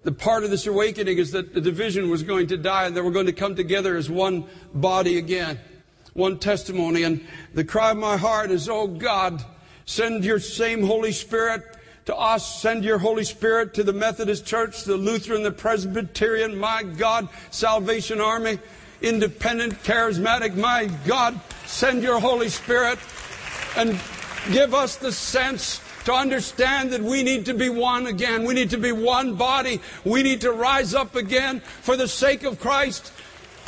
[0.03, 3.01] the part of this awakening is that the division was going to die and they
[3.01, 4.45] were going to come together as one
[4.75, 5.59] body again,
[6.13, 7.01] one testimony.
[7.01, 9.43] And the cry of my heart is, Oh God,
[9.85, 11.63] send your same Holy Spirit
[12.05, 12.61] to us.
[12.61, 18.19] Send your Holy Spirit to the Methodist Church, the Lutheran, the Presbyterian, my God, Salvation
[18.19, 18.59] Army,
[19.01, 22.99] independent, charismatic, my God, send your Holy Spirit
[23.77, 23.99] and
[24.51, 28.43] give us the sense to understand that we need to be one again.
[28.43, 29.81] We need to be one body.
[30.03, 33.13] We need to rise up again for the sake of Christ.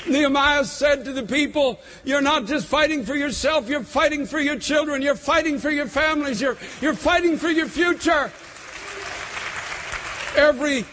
[0.07, 4.57] Nehemiah said to the people, You're not just fighting for yourself, you're fighting for your
[4.57, 8.31] children, you're fighting for your families, you're, you're fighting for your future.
[10.35, 10.85] Every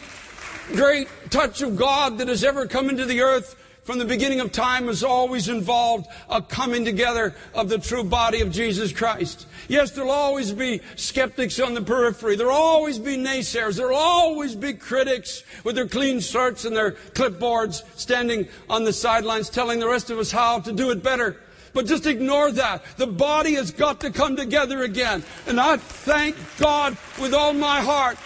[0.74, 3.59] great touch of God that has ever come into the earth
[3.90, 8.40] from the beginning of time has always involved a coming together of the true body
[8.40, 9.48] of Jesus Christ.
[9.66, 12.36] Yes, there'll always be skeptics on the periphery.
[12.36, 13.78] There'll always be naysayers.
[13.78, 19.50] There'll always be critics with their clean shirts and their clipboards standing on the sidelines
[19.50, 21.36] telling the rest of us how to do it better.
[21.72, 22.84] But just ignore that.
[22.96, 25.24] The body has got to come together again.
[25.48, 28.18] And I thank God with all my heart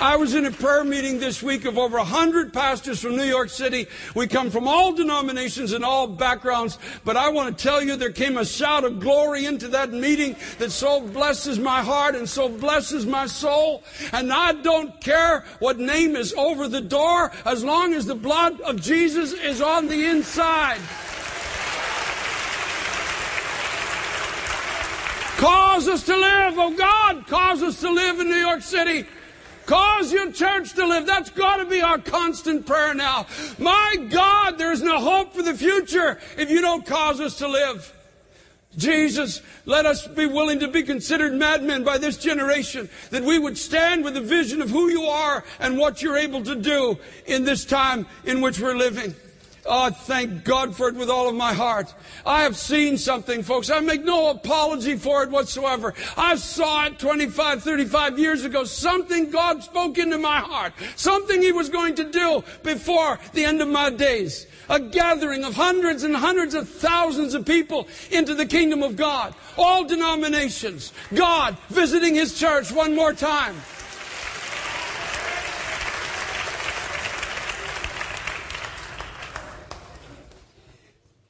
[0.00, 3.48] I was in a prayer meeting this week of over 100 pastors from New York
[3.48, 3.86] City.
[4.14, 8.10] We come from all denominations and all backgrounds, but I want to tell you there
[8.10, 12.48] came a shout of glory into that meeting that so blesses my heart and so
[12.48, 13.84] blesses my soul.
[14.12, 18.60] And I don't care what name is over the door as long as the blood
[18.62, 20.80] of Jesus is on the inside.
[25.36, 29.04] Cause us to live, oh God, cause us to live in New York City.
[29.66, 31.06] Cause your church to live.
[31.06, 33.26] That's got to be our constant prayer now.
[33.58, 37.48] My God, there is no hope for the future if you don't cause us to
[37.48, 37.90] live.
[38.76, 43.56] Jesus, let us be willing to be considered madmen by this generation, that we would
[43.56, 47.44] stand with a vision of who you are and what you're able to do in
[47.44, 49.14] this time in which we're living.
[49.66, 51.94] Oh, thank God for it with all of my heart.
[52.26, 53.70] I have seen something, folks.
[53.70, 55.94] I make no apology for it whatsoever.
[56.18, 58.64] I saw it 25, 35 years ago.
[58.64, 60.74] Something God spoke into my heart.
[60.96, 64.46] Something He was going to do before the end of my days.
[64.68, 69.34] A gathering of hundreds and hundreds of thousands of people into the kingdom of God.
[69.56, 70.92] All denominations.
[71.14, 73.56] God visiting His church one more time.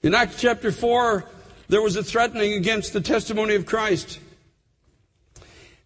[0.05, 1.25] In Acts chapter 4,
[1.69, 4.19] there was a threatening against the testimony of Christ.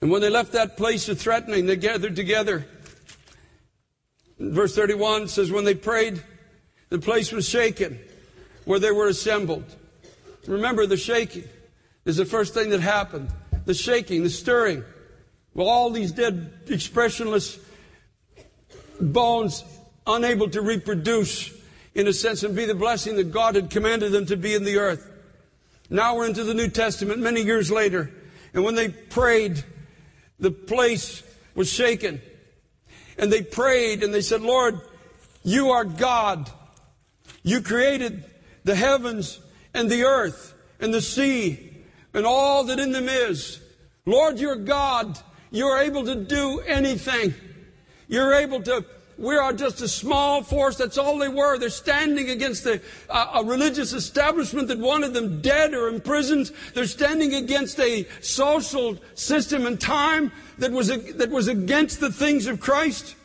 [0.00, 2.66] And when they left that place of threatening, they gathered together.
[4.40, 6.20] Verse 31 says, When they prayed,
[6.88, 8.00] the place was shaken
[8.64, 9.64] where they were assembled.
[10.48, 11.44] Remember, the shaking
[12.04, 13.31] is the first thing that happened.
[13.66, 14.83] The shaking, the stirring.
[15.54, 17.57] Well, all these dead, expressionless
[19.00, 19.62] bones,
[20.09, 21.52] unable to reproduce,
[21.98, 24.62] in a sense, and be the blessing that God had commanded them to be in
[24.62, 25.11] the earth.
[25.90, 28.08] Now we're into the New Testament many years later.
[28.54, 29.64] And when they prayed,
[30.38, 31.24] the place
[31.56, 32.20] was shaken.
[33.18, 34.80] And they prayed and they said, Lord,
[35.42, 36.48] you are God.
[37.42, 38.24] You created
[38.62, 39.40] the heavens
[39.74, 41.82] and the earth and the sea
[42.14, 43.61] and all that in them is.
[44.06, 45.18] Lord, you're God.
[45.50, 47.34] You're able to do anything.
[48.06, 48.84] You're able to
[49.18, 50.76] we are just a small force.
[50.76, 51.59] That's all they were.
[51.59, 56.52] They're standing against a, a, religious establishment that wanted them dead or imprisoned.
[56.72, 62.46] They're standing against a social system and time that was, that was against the things
[62.46, 63.16] of Christ.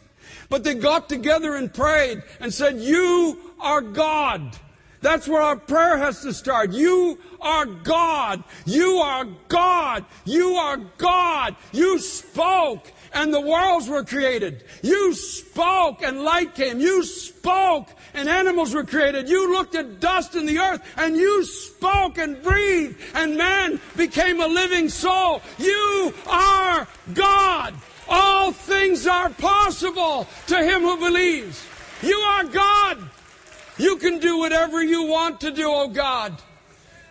[0.50, 4.58] But they got together and prayed and said, You are God.
[5.04, 6.72] That's where our prayer has to start.
[6.72, 8.44] You are God.
[8.66, 10.06] You are God.
[10.24, 11.58] You are God.
[11.74, 14.64] You spoke and the worlds were created.
[14.82, 16.80] You spoke and light came.
[16.80, 19.30] You spoke and animals were created.
[19.30, 24.42] You looked at dust in the earth and you spoke and breathed and man became
[24.42, 25.42] a living soul.
[25.58, 27.76] You are God.
[28.10, 31.66] All things are possible to him who believes.
[32.02, 32.98] You are God.
[33.78, 36.38] You can do whatever you want to do, oh God.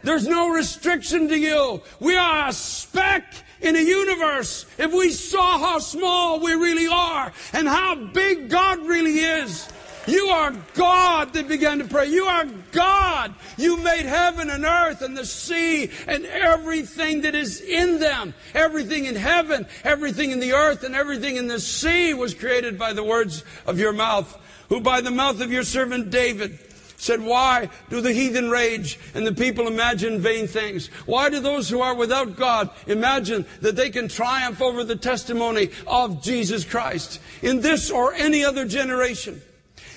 [0.02, 1.80] There's no restriction to you.
[2.00, 3.24] We are a speck
[3.62, 8.86] in a universe, if we saw how small we really are and how big God
[8.86, 9.68] really is,
[10.06, 12.08] You are God, they began to pray.
[12.08, 13.34] You are God.
[13.56, 18.34] You made heaven and earth and the sea and everything that is in them.
[18.52, 22.92] Everything in heaven, everything in the earth, and everything in the sea was created by
[22.92, 24.36] the words of your mouth,
[24.68, 26.58] who by the mouth of your servant David
[27.02, 30.86] said, Why do the heathen rage and the people imagine vain things?
[31.04, 35.70] Why do those who are without God imagine that they can triumph over the testimony
[35.86, 39.42] of Jesus Christ in this or any other generation?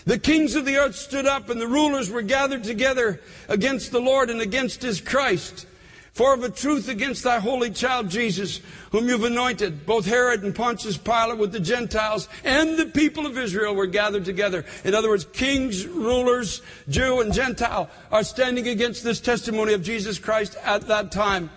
[0.06, 4.01] The kings of the earth stood up and the rulers were gathered together against the
[4.01, 5.68] Lord and against his Christ.
[6.16, 8.61] For of a truth against thy holy child Jesus,
[8.93, 13.38] whom you've anointed, both Herod and Pontius Pilate with the Gentiles and the people of
[13.38, 14.63] Israel were gathered together.
[14.86, 20.18] In other words, kings, rulers, Jew and Gentile are standing against this testimony of Jesus
[20.18, 21.49] Christ at that time.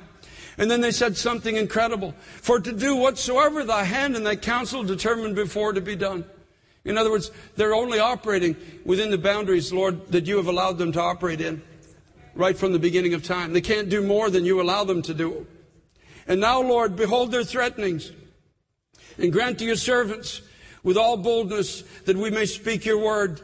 [0.59, 2.16] And then they said something incredible.
[2.18, 6.24] For to do whatsoever thy hand and thy counsel determined before to be done.
[6.84, 10.90] In other words, they're only operating within the boundaries, Lord, that you have allowed them
[10.92, 11.62] to operate in
[12.39, 13.53] right from the beginning of time.
[13.53, 15.47] They can't do more than you allow them to do.
[16.28, 18.12] And now, Lord, behold their threatenings
[19.18, 20.41] and grant to your servants
[20.84, 23.41] with all boldness that we may speak your word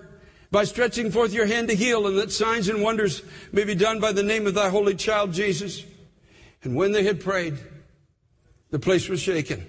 [0.52, 3.98] by stretching forth your hand to heal and that signs and wonders may be done
[3.98, 5.84] by the name of thy holy child Jesus.
[6.62, 7.58] And when they had prayed,
[8.70, 9.66] the place was shaken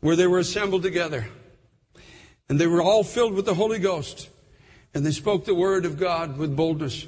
[0.00, 1.28] where they were assembled together.
[2.48, 4.28] And they were all filled with the Holy Ghost.
[4.92, 7.06] And they spoke the word of God with boldness.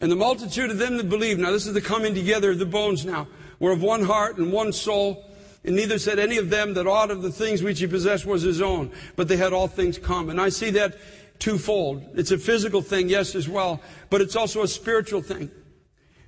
[0.00, 2.66] And the multitude of them that believed, now this is the coming together of the
[2.66, 3.28] bones now,
[3.58, 5.24] were of one heart and one soul.
[5.64, 8.42] And neither said any of them that aught of the things which he possessed was
[8.42, 10.38] his own, but they had all things common.
[10.38, 10.96] I see that
[11.38, 12.04] twofold.
[12.14, 15.50] It's a physical thing, yes, as well, but it's also a spiritual thing.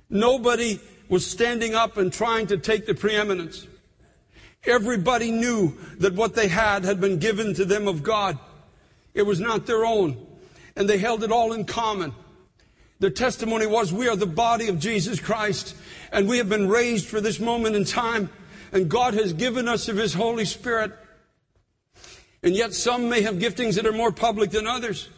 [0.09, 3.67] Nobody was standing up and trying to take the preeminence.
[4.65, 8.37] Everybody knew that what they had had been given to them of God.
[9.13, 10.17] It was not their own.
[10.75, 12.13] And they held it all in common.
[12.99, 15.75] Their testimony was, we are the body of Jesus Christ
[16.11, 18.29] and we have been raised for this moment in time
[18.71, 20.91] and God has given us of His Holy Spirit.
[22.43, 25.09] And yet some may have giftings that are more public than others.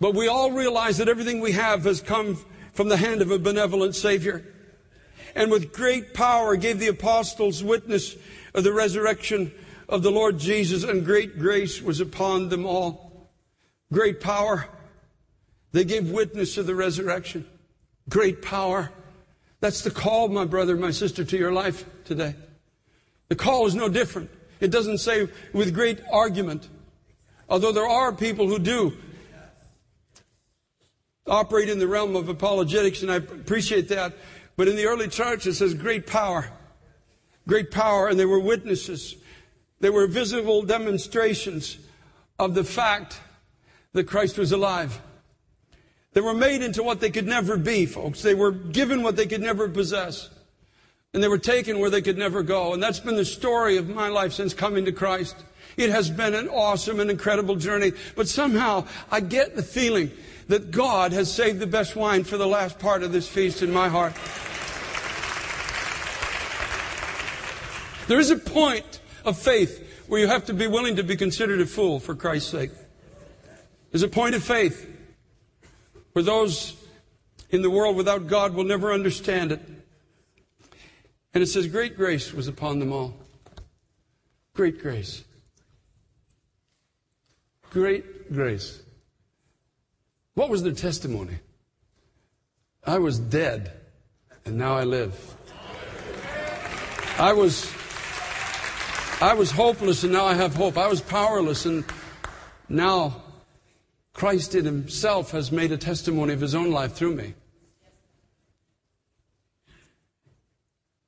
[0.00, 2.38] But we all realize that everything we have has come
[2.72, 4.44] from the hand of a benevolent Savior.
[5.34, 8.16] And with great power gave the apostles witness
[8.54, 9.52] of the resurrection
[9.88, 13.30] of the Lord Jesus, and great grace was upon them all.
[13.92, 14.68] Great power.
[15.72, 17.46] They gave witness to the resurrection.
[18.08, 18.90] Great power.
[19.60, 22.34] That's the call, my brother, my sister, to your life today.
[23.28, 24.30] The call is no different.
[24.60, 26.68] It doesn't say with great argument.
[27.48, 28.92] Although there are people who do
[31.26, 34.14] operate in the realm of apologetics, and I appreciate that.
[34.56, 36.50] But in the early church, it says great power
[37.46, 39.16] great power, and they were witnesses.
[39.80, 41.78] They were visible demonstrations
[42.38, 43.20] of the fact
[43.92, 45.00] that Christ was alive.
[46.12, 48.22] They were made into what they could never be, folks.
[48.22, 50.28] They were given what they could never possess.
[51.14, 52.74] And they were taken where they could never go.
[52.74, 55.36] And that's been the story of my life since coming to Christ.
[55.76, 57.92] It has been an awesome and incredible journey.
[58.14, 60.10] But somehow I get the feeling
[60.48, 63.72] that God has saved the best wine for the last part of this feast in
[63.72, 64.14] my heart.
[68.08, 71.60] There is a point of faith where you have to be willing to be considered
[71.60, 72.70] a fool for Christ's sake.
[73.90, 74.91] There's a point of faith
[76.12, 76.76] where those
[77.50, 79.60] in the world without God will never understand it.
[81.34, 83.14] And it says, Great grace was upon them all.
[84.54, 85.24] Great grace.
[87.70, 88.82] Great grace.
[90.34, 91.38] What was their testimony?
[92.84, 93.72] I was dead,
[94.44, 95.34] and now I live.
[97.18, 97.70] I was
[99.20, 100.76] I was hopeless and now I have hope.
[100.76, 101.84] I was powerless and
[102.68, 103.22] now
[104.12, 107.34] Christ in Himself has made a testimony of His own life through me.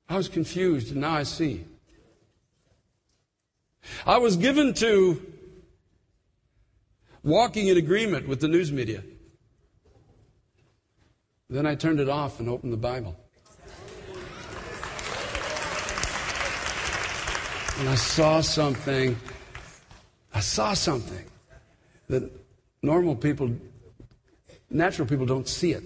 [0.09, 1.65] I was confused and now I see.
[4.07, 5.21] I was given to
[7.23, 9.03] walking in agreement with the news media.
[11.49, 13.17] Then I turned it off and opened the Bible.
[17.79, 19.17] And I saw something.
[20.33, 21.25] I saw something
[22.09, 22.44] that
[22.85, 23.51] normal people,
[24.70, 25.85] natural people don't see it.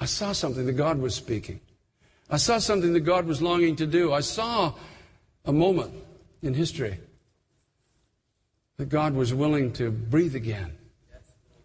[0.00, 1.60] I saw something that God was speaking.
[2.30, 4.12] I saw something that God was longing to do.
[4.12, 4.72] I saw
[5.44, 5.92] a moment
[6.42, 6.98] in history
[8.78, 10.72] that God was willing to breathe again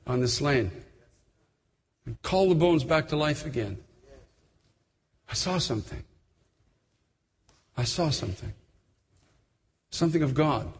[0.06, 0.72] on the slain
[2.06, 3.78] and call the bones back to life again.
[5.30, 6.04] I saw something.
[7.78, 8.54] I saw something
[9.96, 10.72] something of God.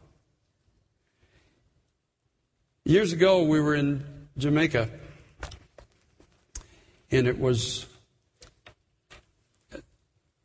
[2.88, 4.06] Years ago, we were in
[4.38, 4.88] Jamaica,
[7.10, 7.88] and it was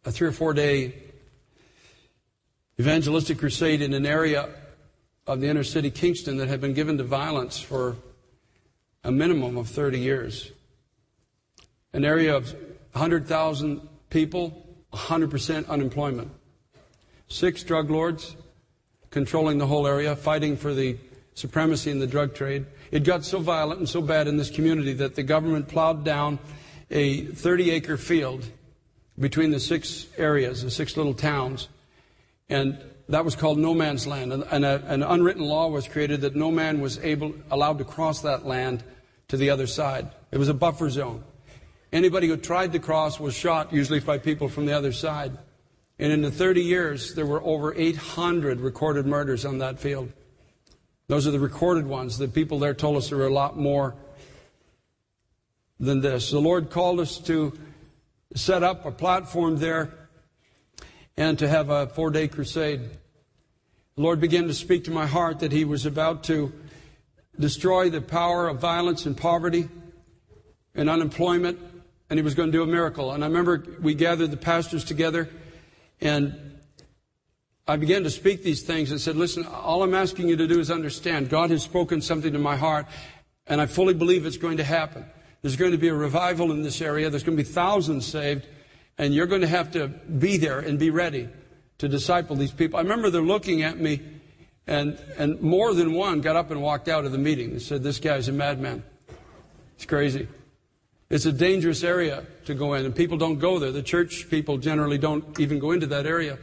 [0.07, 0.95] a three or four day
[2.81, 4.49] evangelistic crusade in an area
[5.27, 7.99] of the inner city, Kingston, that had been given to violence for
[9.05, 10.51] a minimum of 30 years.
[11.93, 12.55] An area of
[12.93, 16.31] 100,000 people, 100% unemployment.
[17.29, 18.35] Six drug lords
[19.11, 20.97] controlling the whole area, fighting for the
[21.41, 22.67] supremacy in the drug trade.
[22.91, 26.39] It got so violent and so bad in this community that the government plowed down
[26.91, 28.45] a 30 acre field
[29.19, 31.69] between the six areas, the six little towns,
[32.49, 32.79] and
[33.09, 34.33] that was called no man's land.
[34.33, 38.23] And, a, an unwritten law was created that no man was able, allowed to cross
[38.23, 38.85] that land
[39.29, 40.09] to the other side.
[40.31, 41.25] It was a buffer zone.
[41.93, 45.37] Anybody who tried to cross was shot, usually by people from the other side.
[45.99, 50.13] And in the 30 years, there were over 800 recorded murders on that field.
[51.11, 52.19] Those are the recorded ones.
[52.19, 53.97] The people there told us there were a lot more
[55.81, 56.31] than this.
[56.31, 57.53] The Lord called us to
[58.37, 59.93] set up a platform there
[61.17, 62.83] and to have a four day crusade.
[63.97, 66.53] The Lord began to speak to my heart that He was about to
[67.37, 69.69] destroy the power of violence and poverty
[70.77, 71.59] and unemployment,
[72.09, 73.11] and He was going to do a miracle.
[73.11, 75.29] And I remember we gathered the pastors together,
[76.01, 76.50] and
[77.71, 80.59] I began to speak these things and said, Listen, all I'm asking you to do
[80.59, 82.87] is understand God has spoken something to my heart,
[83.47, 85.05] and I fully believe it's going to happen.
[85.41, 88.49] There's going to be a revival in this area, there's going to be thousands saved,
[88.99, 91.29] and you're going to have to be there and be ready
[91.79, 92.81] to disciple these people.
[92.81, 94.01] I remember they're looking at me,
[94.67, 97.53] and, and more than one got up and walked out of the meeting.
[97.53, 98.83] They said, This guy's a madman.
[99.77, 100.27] It's crazy.
[101.09, 103.71] It's a dangerous area to go in, and people don't go there.
[103.71, 106.37] The church people generally don't even go into that area.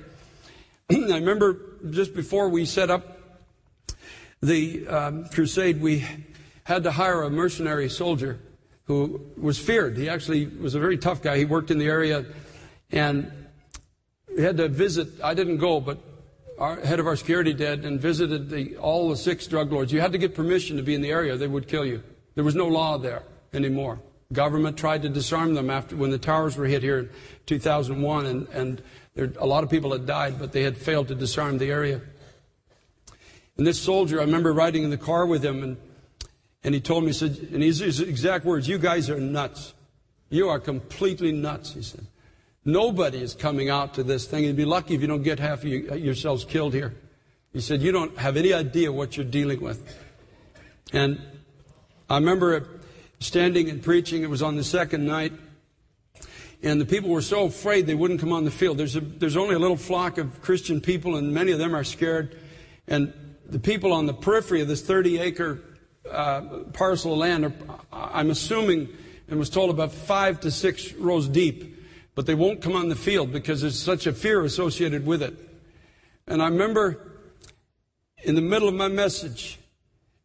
[0.92, 1.60] I remember
[1.90, 3.20] just before we set up
[4.42, 6.06] the um, crusade, we
[6.64, 8.40] had to hire a mercenary soldier
[8.86, 9.98] who was feared.
[9.98, 11.38] He actually was a very tough guy.
[11.38, 12.26] He worked in the area
[12.90, 13.30] and
[14.34, 15.10] we had to visit.
[15.22, 15.98] I didn't go, but
[16.58, 19.92] our head of our security did and visited the, all the six drug lords.
[19.92, 21.36] You had to get permission to be in the area.
[21.36, 22.02] They would kill you.
[22.36, 23.24] There was no law there
[23.54, 24.00] anymore.
[24.32, 27.10] Government tried to disarm them after when the towers were hit here in
[27.46, 28.82] 2001, and, and
[29.18, 32.01] there, a lot of people had died, but they had failed to disarm the area.
[33.57, 35.78] And this soldier, I remember riding in the car with him, and,
[36.63, 39.74] and he told me, he said, and his exact words, "You guys are nuts.
[40.30, 42.05] You are completely nuts." He said.
[42.63, 44.43] Nobody is coming out to this thing.
[44.43, 46.93] You'd be lucky if you don't get half of you, yourselves killed here.
[47.53, 49.97] He said, You don't have any idea what you're dealing with.
[50.91, 51.22] And
[52.09, 52.68] I remember
[53.22, 54.22] standing and preaching.
[54.22, 55.32] It was on the second night.
[56.64, 58.78] And the people were so afraid they wouldn't come on the field.
[58.78, 61.84] There's, a, there's only a little flock of Christian people, and many of them are
[61.84, 62.38] scared.
[62.88, 63.14] And
[63.45, 65.62] the people on the periphery of this 30 acre
[66.10, 66.41] uh,
[66.74, 67.53] parcel of land are,
[67.91, 68.89] I'm assuming,
[69.28, 71.78] and was told about five to six rows deep
[72.18, 75.36] but they won't come on the field because there's such a fear associated with it.
[76.26, 77.12] And I remember
[78.24, 79.60] in the middle of my message,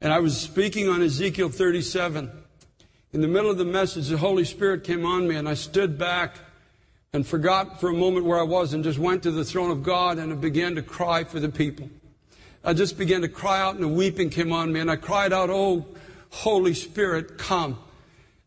[0.01, 2.31] and I was speaking on Ezekiel 37.
[3.13, 5.99] In the middle of the message, the Holy Spirit came on me, and I stood
[5.99, 6.37] back
[7.13, 9.83] and forgot for a moment where I was and just went to the throne of
[9.83, 11.91] God and I began to cry for the people.
[12.65, 15.31] I just began to cry out, and the weeping came on me, and I cried
[15.31, 15.85] out, Oh,
[16.31, 17.79] Holy Spirit, come.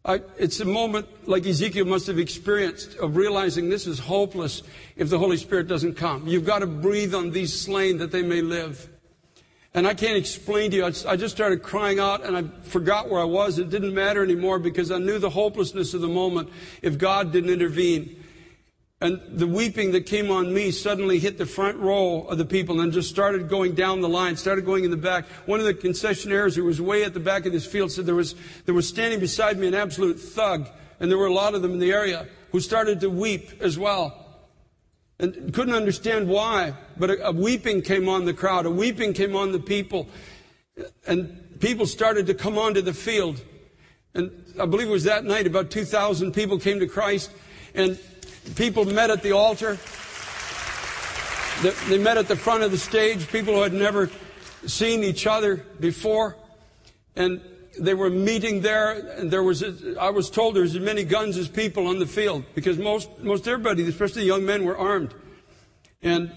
[0.03, 4.63] I, it's a moment like Ezekiel must have experienced of realizing this is hopeless
[4.95, 6.27] if the Holy Spirit doesn't come.
[6.27, 8.89] You've got to breathe on these slain that they may live.
[9.75, 10.85] And I can't explain to you.
[10.85, 13.59] I just started crying out and I forgot where I was.
[13.59, 16.49] It didn't matter anymore because I knew the hopelessness of the moment
[16.81, 18.23] if God didn't intervene.
[19.01, 22.79] And the weeping that came on me suddenly hit the front row of the people
[22.79, 25.25] and just started going down the line, started going in the back.
[25.45, 28.15] One of the concessionaires who was way at the back of this field said there
[28.15, 30.69] was, there was standing beside me an absolute thug,
[31.01, 33.77] and there were a lot of them in the area who started to weep as
[33.77, 34.24] well.
[35.17, 39.35] And couldn't understand why, but a, a weeping came on the crowd, a weeping came
[39.35, 40.09] on the people,
[41.07, 43.41] and people started to come onto the field.
[44.13, 47.31] And I believe it was that night about 2,000 people came to Christ,
[47.73, 47.97] and
[48.53, 49.77] People met at the altar.
[51.89, 54.09] They met at the front of the stage, people who had never
[54.67, 56.37] seen each other before.
[57.15, 57.41] And
[57.79, 59.63] they were meeting there, and there was,
[59.99, 63.09] I was told there was as many guns as people on the field, because most,
[63.19, 65.13] most everybody, especially the young men, were armed.
[66.01, 66.31] And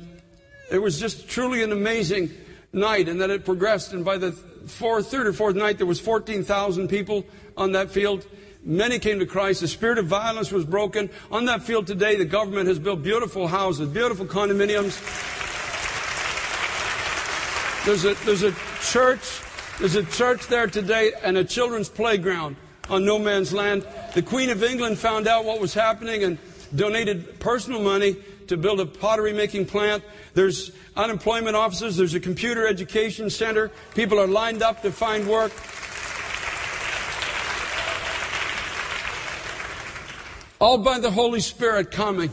[0.71, 2.31] it was just truly an amazing
[2.73, 6.01] night, and then it progressed, and by the fourth, third or fourth night, there was
[6.01, 7.25] 14,000 people
[7.57, 8.27] on that field.
[8.65, 9.61] Many came to Christ.
[9.61, 11.11] The spirit of violence was broken.
[11.31, 14.99] On that field today, the government has built beautiful houses, beautiful condominiums.
[17.87, 19.41] There's a, there's a church
[19.79, 22.57] There's a church there today and a children's playground
[22.91, 23.87] on no man's land.
[24.13, 26.37] The Queen of England found out what was happening and
[26.75, 28.17] donated personal money
[28.49, 30.03] to build a pottery making plant.
[30.35, 31.97] There's unemployment offices.
[31.97, 33.71] There's a computer education center.
[33.95, 35.53] People are lined up to find work.
[40.61, 42.33] All by the Holy Spirit coming.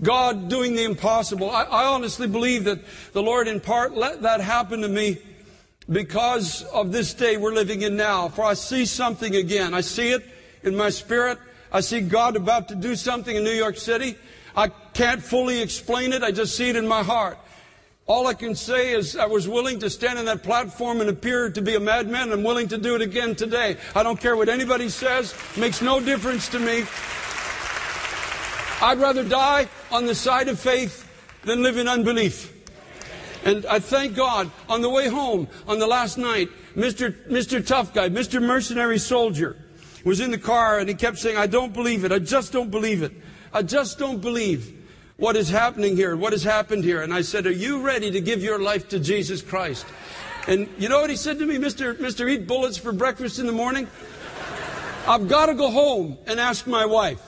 [0.00, 1.50] God doing the impossible.
[1.50, 2.78] I, I, honestly believe that
[3.12, 5.18] the Lord in part let that happen to me
[5.90, 8.28] because of this day we're living in now.
[8.28, 9.74] For I see something again.
[9.74, 10.24] I see it
[10.62, 11.38] in my spirit.
[11.72, 14.16] I see God about to do something in New York City.
[14.56, 16.22] I can't fully explain it.
[16.22, 17.38] I just see it in my heart.
[18.06, 21.50] All I can say is I was willing to stand on that platform and appear
[21.50, 22.32] to be a madman.
[22.32, 23.76] I'm willing to do it again today.
[23.94, 25.34] I don't care what anybody says.
[25.54, 26.84] It makes no difference to me.
[28.80, 31.06] I'd rather die on the side of faith
[31.42, 32.57] than live in unbelief.
[33.44, 37.12] And I thank God on the way home on the last night, Mr.
[37.28, 37.64] Mr.
[37.64, 38.42] Tough Guy, Mr.
[38.42, 39.56] Mercenary Soldier
[40.04, 42.12] was in the car and he kept saying, I don't believe it.
[42.12, 43.12] I just don't believe it.
[43.52, 44.74] I just don't believe
[45.16, 47.02] what is happening here, what has happened here.
[47.02, 49.86] And I said, Are you ready to give your life to Jesus Christ?
[50.46, 51.94] And you know what he said to me, Mr.
[51.94, 52.30] Mr.
[52.30, 53.86] Eat Bullets for breakfast in the morning?
[55.06, 57.27] I've got to go home and ask my wife.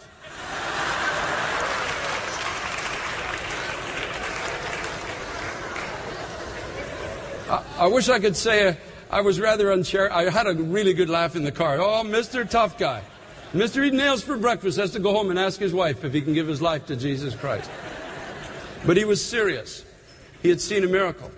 [7.51, 8.77] I, I wish I could say
[9.11, 10.09] I was rather unchar.
[10.11, 11.79] I had a really good laugh in the car.
[11.81, 12.49] Oh, Mr.
[12.49, 13.03] Tough Guy.
[13.53, 13.85] Mr.
[13.85, 16.33] Eat Nails for breakfast has to go home and ask his wife if he can
[16.33, 17.69] give his life to Jesus Christ.
[18.87, 19.85] But he was serious.
[20.43, 21.33] He had seen a miracle.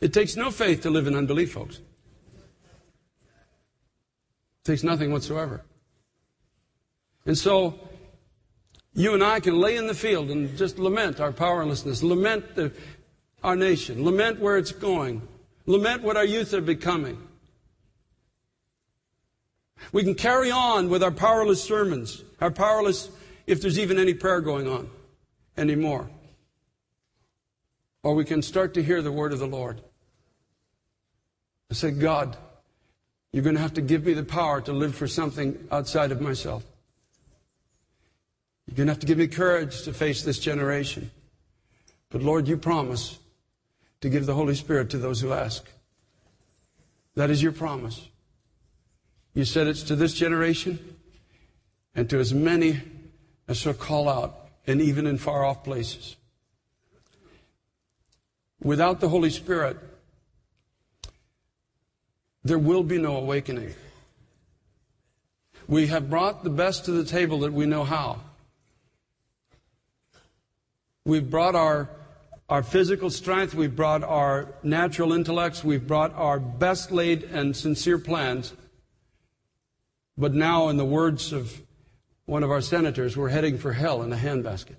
[0.00, 1.78] It takes no faith to live in unbelief, folks.
[1.78, 1.82] It
[4.64, 5.64] takes nothing whatsoever.
[7.24, 7.80] And so,
[8.94, 12.72] you and I can lay in the field and just lament our powerlessness, lament the,
[13.46, 15.22] our nation, lament where it's going,
[15.66, 17.16] lament what our youth are becoming.
[19.92, 23.08] We can carry on with our powerless sermons, our powerless,
[23.46, 24.90] if there's even any prayer going on
[25.56, 26.10] anymore.
[28.02, 29.80] Or we can start to hear the word of the Lord.
[31.70, 32.36] I say, God,
[33.30, 36.20] you're going to have to give me the power to live for something outside of
[36.20, 36.64] myself.
[38.66, 41.12] You're going to have to give me courage to face this generation.
[42.10, 43.20] But Lord, you promise
[44.06, 45.68] to give the Holy Spirit to those who ask.
[47.16, 48.08] That is your promise.
[49.34, 50.78] You said it's to this generation
[51.92, 52.80] and to as many
[53.48, 56.14] as shall call out, and even in far off places.
[58.62, 59.76] Without the Holy Spirit,
[62.44, 63.74] there will be no awakening.
[65.66, 68.20] We have brought the best to the table that we know how.
[71.04, 71.88] We've brought our,
[72.48, 77.98] our physical strength, we've brought our natural intellects, we've brought our best laid and sincere
[77.98, 78.54] plans.
[80.16, 81.60] But now, in the words of
[82.24, 84.76] one of our senators, we're heading for hell in a handbasket.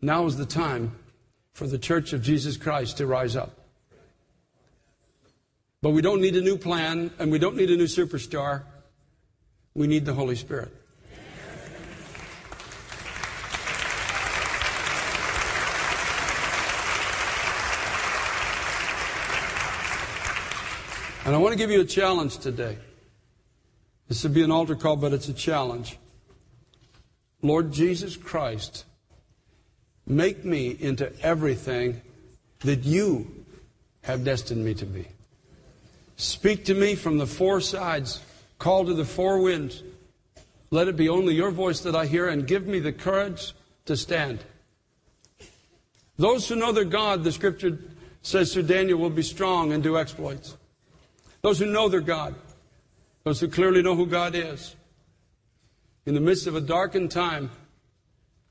[0.00, 0.92] Now is the time
[1.52, 3.58] for the Church of Jesus Christ to rise up.
[5.82, 8.62] But we don't need a new plan and we don't need a new superstar.
[9.74, 10.72] We need the Holy Spirit.
[21.28, 22.78] And I want to give you a challenge today.
[24.08, 25.98] This would be an altar call, but it's a challenge.
[27.42, 28.86] Lord Jesus Christ,
[30.06, 32.00] make me into everything
[32.60, 33.44] that you
[34.04, 35.06] have destined me to be.
[36.16, 38.22] Speak to me from the four sides.
[38.58, 39.82] Call to the four winds.
[40.70, 43.52] Let it be only your voice that I hear and give me the courage
[43.84, 44.42] to stand.
[46.16, 47.78] Those who know their God, the scripture
[48.22, 50.56] says Sir Daniel, will be strong and do exploits.
[51.48, 52.34] Those who know their God.
[53.24, 54.76] Those who clearly know who God is.
[56.04, 57.50] In the midst of a darkened time,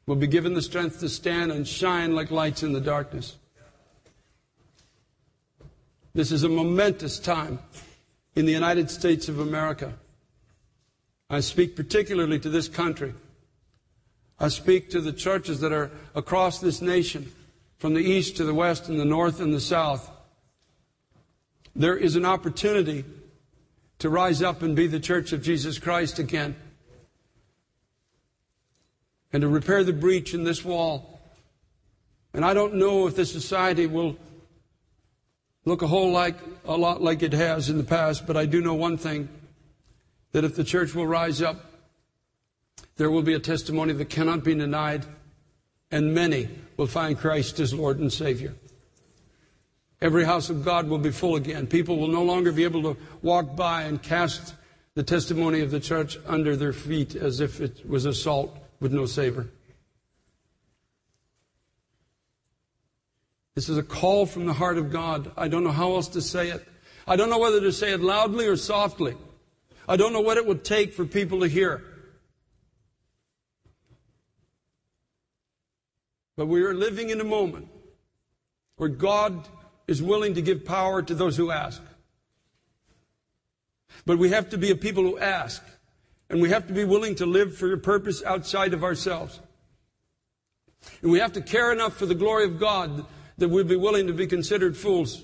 [0.08, 3.38] will be given the strength to stand and shine like lights in the darkness.
[6.16, 7.60] This is a momentous time
[8.36, 9.94] in the United States of America.
[11.30, 13.14] I speak particularly to this country.
[14.40, 17.32] I speak to the churches that are across this nation,
[17.78, 20.10] from the east to the west and the north and the south
[21.78, 23.06] there is an opportunity
[24.00, 26.56] to rise up and be the church of Jesus Christ again
[29.32, 31.20] and to repair the breach in this wall.
[32.34, 34.18] And I don't know if this society will
[35.66, 38.60] look a whole like a lot like it has in the past, but I do
[38.60, 39.30] know one thing
[40.32, 41.64] that if the church will rise up,
[42.96, 45.06] there will be a testimony that cannot be denied,
[45.92, 48.56] and many will find Christ as Lord and Savior.
[50.02, 51.66] Every house of God will be full again.
[51.66, 54.54] People will no longer be able to walk by and cast
[54.94, 58.94] the testimony of the church under their feet as if it was a salt with
[58.94, 59.48] no savor.
[63.56, 65.32] This is a call from the heart of God.
[65.36, 66.68] I don't know how else to say it.
[67.08, 69.16] I don't know whether to say it loudly or softly.
[69.88, 71.84] I don't know what it would take for people to hear.
[76.36, 77.68] But we are living in a moment
[78.76, 79.48] where God
[79.88, 81.82] is willing to give power to those who ask.
[84.06, 85.64] But we have to be a people who ask.
[86.30, 89.40] And we have to be willing to live for a purpose outside of ourselves.
[91.02, 93.06] And we have to care enough for the glory of God
[93.38, 95.24] that we'd be willing to be considered fools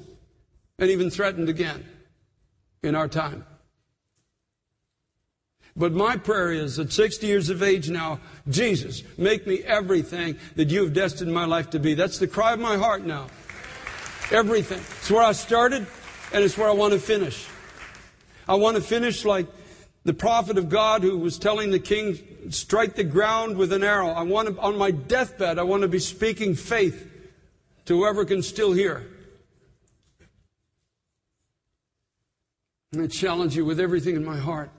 [0.80, 1.86] and even threatened again
[2.82, 3.45] in our time.
[5.76, 10.70] But my prayer is at 60 years of age now, Jesus, make me everything that
[10.70, 11.95] you have destined my life to be.
[11.95, 13.28] That's the cry of my heart now.
[14.32, 14.80] Everything.
[14.99, 15.86] It's where I started
[16.34, 17.47] and it's where I want to finish.
[18.47, 19.47] I want to finish like
[20.03, 22.19] the prophet of God who was telling the king,
[22.49, 24.09] strike the ground with an arrow.
[24.09, 27.09] I want to, on my deathbed, I want to be speaking faith
[27.86, 29.07] to whoever can still hear.
[32.91, 34.69] And I challenge you with everything in my heart.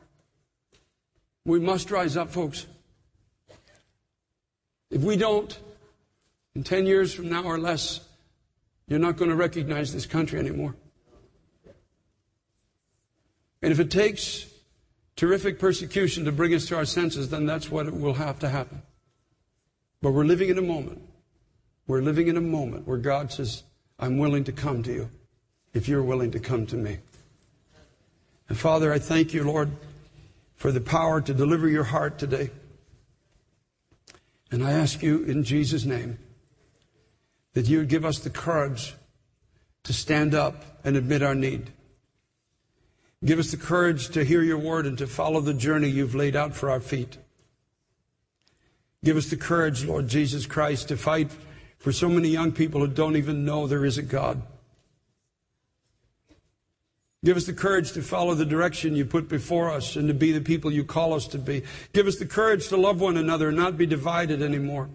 [1.44, 2.66] We must rise up, folks.
[4.90, 5.58] If we don't,
[6.54, 8.00] in 10 years from now or less,
[8.86, 10.76] you're not going to recognize this country anymore.
[13.62, 14.46] And if it takes
[15.16, 18.82] terrific persecution to bring us to our senses, then that's what will have to happen.
[20.02, 21.00] But we're living in a moment.
[21.86, 23.62] We're living in a moment where God says,
[23.98, 25.10] I'm willing to come to you
[25.72, 26.98] if you're willing to come to me.
[28.48, 29.70] And Father, I thank you, Lord,
[30.56, 32.50] for the power to deliver your heart today.
[34.50, 36.18] And I ask you in Jesus' name
[37.54, 38.94] that you would give us the courage
[39.84, 41.70] to stand up and admit our need.
[43.24, 46.36] Give us the courage to hear your word and to follow the journey you've laid
[46.36, 47.16] out for our feet.
[49.02, 51.30] Give us the courage, Lord Jesus Christ, to fight
[51.78, 54.42] for so many young people who don't even know there is a God.
[57.24, 60.32] Give us the courage to follow the direction you put before us and to be
[60.32, 61.62] the people you call us to be.
[61.94, 64.90] Give us the courage to love one another and not be divided anymore.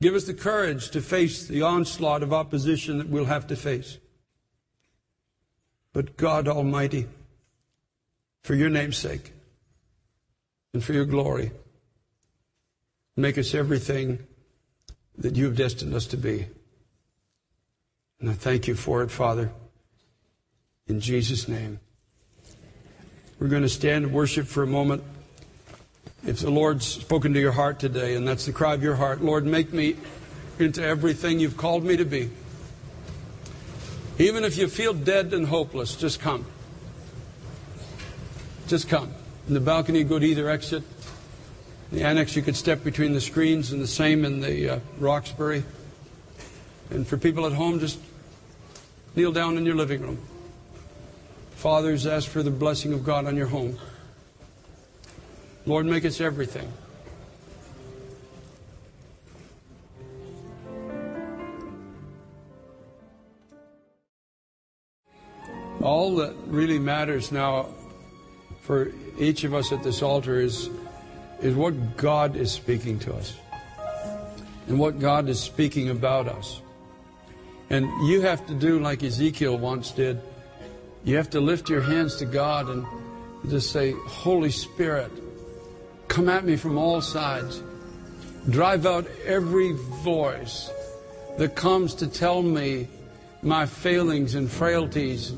[0.00, 3.98] Give us the courage to face the onslaught of opposition that we'll have to face.
[5.92, 7.06] But God Almighty,
[8.42, 9.32] for your name's sake
[10.72, 11.52] and for your glory,
[13.16, 14.18] make us everything
[15.16, 16.46] that you have destined us to be.
[18.20, 19.52] And I thank you for it, Father.
[20.86, 21.78] In Jesus' name.
[23.38, 25.02] We're going to stand and worship for a moment.
[26.26, 29.22] If the Lord's spoken to your heart today, and that's the cry of your heart,
[29.22, 29.96] Lord, make me
[30.58, 32.30] into everything you've called me to be.
[34.18, 36.46] Even if you feel dead and hopeless, just come.
[38.68, 39.12] Just come.
[39.48, 40.82] In the balcony, go to either exit.
[41.90, 44.78] In the annex, you could step between the screens, and the same in the uh,
[44.98, 45.62] Roxbury.
[46.88, 47.98] And for people at home, just
[49.14, 50.18] kneel down in your living room.
[51.56, 53.78] Fathers, ask for the blessing of God on your home.
[55.66, 56.70] Lord, make us everything.
[65.80, 67.68] All that really matters now
[68.62, 70.70] for each of us at this altar is,
[71.40, 73.36] is what God is speaking to us
[74.66, 76.60] and what God is speaking about us.
[77.70, 80.20] And you have to do like Ezekiel once did
[81.04, 82.86] you have to lift your hands to God and
[83.50, 85.12] just say, Holy Spirit,
[86.14, 87.62] come at me from all sides.
[88.48, 90.70] Drive out every voice
[91.38, 92.88] that comes to tell me
[93.42, 95.32] my failings and frailties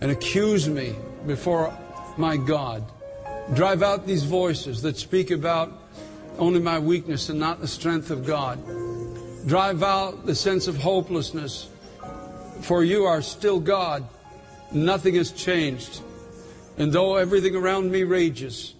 [0.00, 0.94] and accuse me
[1.26, 1.76] before
[2.16, 2.82] my God.
[3.54, 5.72] Drive out these voices that speak about
[6.38, 8.58] only my weakness and not the strength of God.
[9.46, 11.68] Drive out the sense of hopelessness,
[12.62, 14.04] for you are still God
[14.72, 16.00] Nothing has changed.
[16.76, 18.74] And though everything around me rages,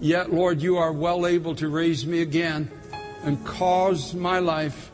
[0.00, 2.70] yet, Lord, you are well able to raise me again
[3.22, 4.90] and cause my life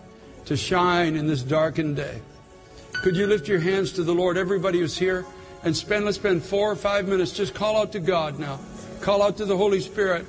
[0.46, 2.20] to shine in this darkened day.
[3.02, 5.24] Could you lift your hands to the Lord, everybody who's here,
[5.62, 7.32] and spend, let's spend four or five minutes.
[7.32, 8.61] Just call out to God now.
[9.00, 10.26] Call out to the Holy Spirit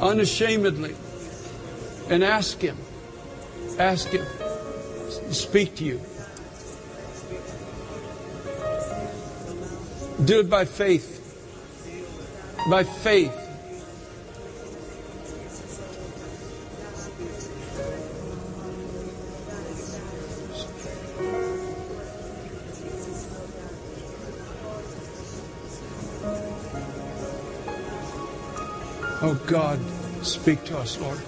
[0.00, 0.94] unashamedly
[2.08, 2.76] and ask Him.
[3.78, 4.26] Ask Him.
[5.32, 6.00] Speak to you.
[10.24, 11.11] Do it by faith
[12.68, 13.38] by faith.
[29.24, 29.78] Oh God,
[30.22, 31.18] speak to us, Lord.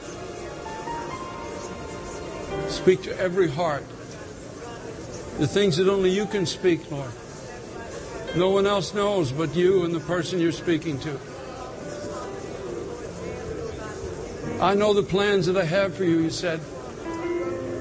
[2.68, 3.85] Speak to every heart.
[5.39, 7.11] The things that only you can speak, Lord.
[8.37, 11.18] No one else knows but you and the person you're speaking to.
[14.61, 16.61] I know the plans that I have for you, you said,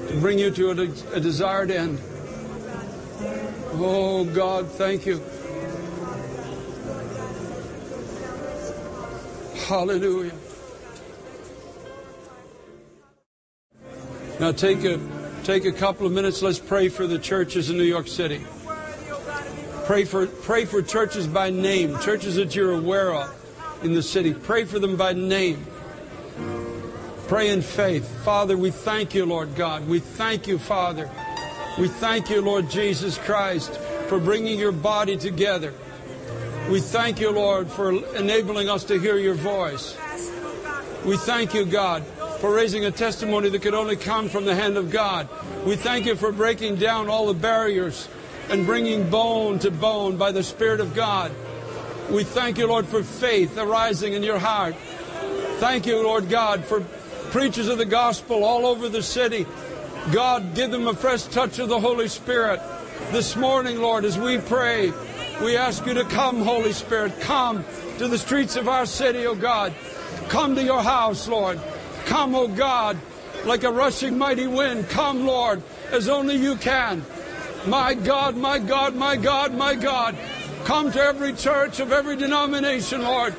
[0.08, 2.00] to bring you to a, a desired end.
[3.76, 5.20] Oh, God, thank you.
[9.66, 10.32] Hallelujah.
[14.38, 15.00] Now take a
[15.42, 16.42] take a couple of minutes.
[16.42, 18.44] Let's pray for the churches in New York City.
[19.86, 24.32] Pray for pray for churches by name, churches that you're aware of in the city.
[24.32, 25.66] Pray for them by name.
[27.28, 28.08] Pray in faith.
[28.24, 29.86] Father, we thank you, Lord God.
[29.86, 31.10] We thank you, Father.
[31.78, 33.76] We thank you, Lord Jesus Christ,
[34.08, 35.74] for bringing your body together.
[36.70, 39.98] We thank you, Lord, for enabling us to hear your voice.
[41.04, 42.04] We thank you, God,
[42.40, 45.28] for raising a testimony that could only come from the hand of God.
[45.66, 48.08] We thank you for breaking down all the barriers
[48.50, 51.32] and bringing bone to bone by the Spirit of God.
[52.10, 54.74] We thank you, Lord, for faith arising in your heart.
[55.58, 56.80] Thank you, Lord God, for
[57.30, 59.46] preachers of the gospel all over the city.
[60.12, 62.60] God, give them a fresh touch of the Holy Spirit.
[63.10, 64.92] This morning, Lord, as we pray,
[65.42, 67.18] we ask you to come, Holy Spirit.
[67.20, 67.64] Come
[67.98, 69.74] to the streets of our city, O God.
[70.28, 71.60] Come to your house, Lord.
[72.06, 72.98] Come, O God,
[73.44, 74.88] like a rushing mighty wind.
[74.90, 77.04] Come, Lord, as only you can.
[77.66, 80.16] My God, my God, my God, my God.
[80.64, 83.34] Come to every church of every denomination, Lord.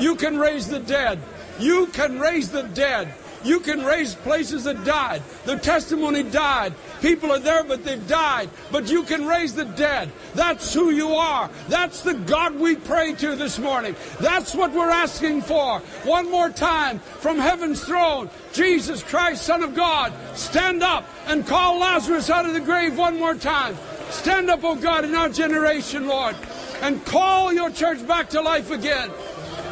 [0.00, 1.20] You can raise the dead.
[1.60, 3.14] You can raise the dead.
[3.44, 5.22] You can raise places that died.
[5.44, 6.74] The testimony died.
[7.00, 8.50] People are there, but they've died.
[8.72, 10.10] But you can raise the dead.
[10.34, 11.48] That's who you are.
[11.68, 13.94] That's the God we pray to this morning.
[14.20, 15.78] That's what we're asking for.
[16.04, 18.30] One more time from heaven's throne.
[18.52, 23.18] Jesus Christ, Son of God, stand up and call Lazarus out of the grave one
[23.18, 23.76] more time.
[24.10, 26.34] Stand up, O oh God, in our generation, Lord,
[26.80, 29.10] and call your church back to life again.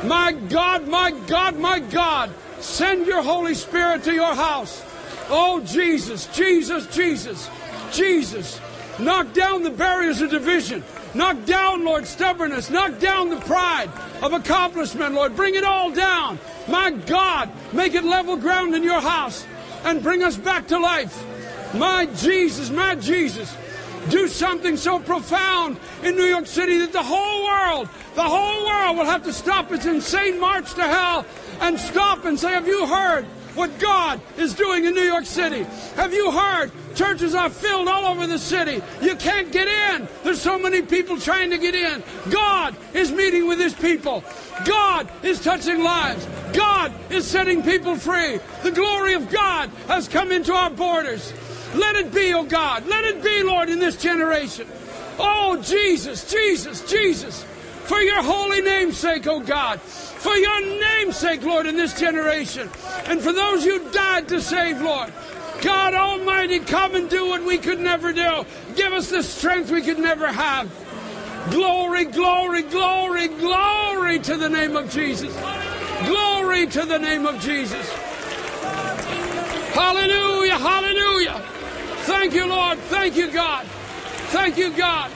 [0.04, 2.30] My God, my God, my God.
[2.66, 4.84] Send your Holy Spirit to your house.
[5.30, 7.48] Oh, Jesus, Jesus, Jesus,
[7.92, 8.60] Jesus.
[8.98, 10.82] Knock down the barriers of division.
[11.14, 12.68] Knock down, Lord, stubbornness.
[12.68, 13.88] Knock down the pride
[14.20, 15.36] of accomplishment, Lord.
[15.36, 16.38] Bring it all down.
[16.68, 19.46] My God, make it level ground in your house
[19.84, 21.24] and bring us back to life.
[21.72, 23.56] My Jesus, my Jesus.
[24.10, 28.96] Do something so profound in New York City that the whole world, the whole world
[28.96, 31.26] will have to stop its insane march to hell
[31.60, 35.64] and stop and say, Have you heard what God is doing in New York City?
[35.96, 36.72] Have you heard?
[36.94, 38.82] Churches are filled all over the city.
[39.02, 40.08] You can't get in.
[40.24, 42.02] There's so many people trying to get in.
[42.30, 44.24] God is meeting with his people.
[44.64, 46.26] God is touching lives.
[46.54, 48.40] God is setting people free.
[48.62, 51.34] The glory of God has come into our borders.
[51.74, 52.86] Let it be, oh God.
[52.86, 54.66] Let it be, Lord, in this generation.
[55.18, 57.44] Oh, Jesus, Jesus, Jesus.
[57.86, 59.80] For your holy name's sake, oh God
[60.26, 62.68] for your name's sake, Lord, in this generation.
[63.06, 65.12] And for those you died to save, Lord.
[65.62, 68.44] God Almighty, come and do what we could never do.
[68.74, 70.68] Give us the strength we could never have.
[71.52, 75.32] Glory, glory, glory, glory to the name of Jesus.
[76.06, 77.88] Glory to the name of Jesus.
[79.74, 81.40] Hallelujah, hallelujah.
[82.02, 82.78] Thank you, Lord.
[82.90, 83.64] Thank you, God.
[84.34, 85.12] Thank you, God.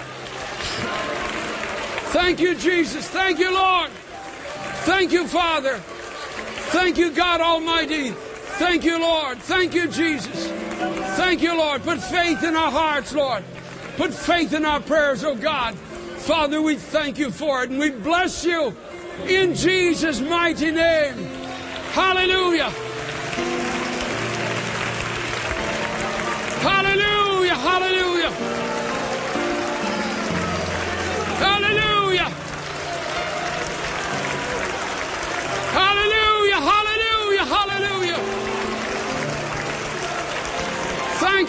[2.13, 3.09] Thank you, Jesus.
[3.09, 3.91] Thank you, Lord.
[4.83, 5.77] Thank you, Father.
[6.73, 8.11] Thank you, God Almighty.
[8.59, 9.39] Thank you, Lord.
[9.39, 10.49] Thank you, Jesus.
[11.17, 11.83] Thank you, Lord.
[11.83, 13.45] Put faith in our hearts, Lord.
[13.97, 15.77] Put faith in our prayers, oh God.
[15.77, 18.75] Father, we thank you for it and we bless you
[19.27, 21.15] in Jesus' mighty name.
[21.93, 22.71] Hallelujah.
[26.61, 27.55] Hallelujah.
[27.55, 28.70] Hallelujah.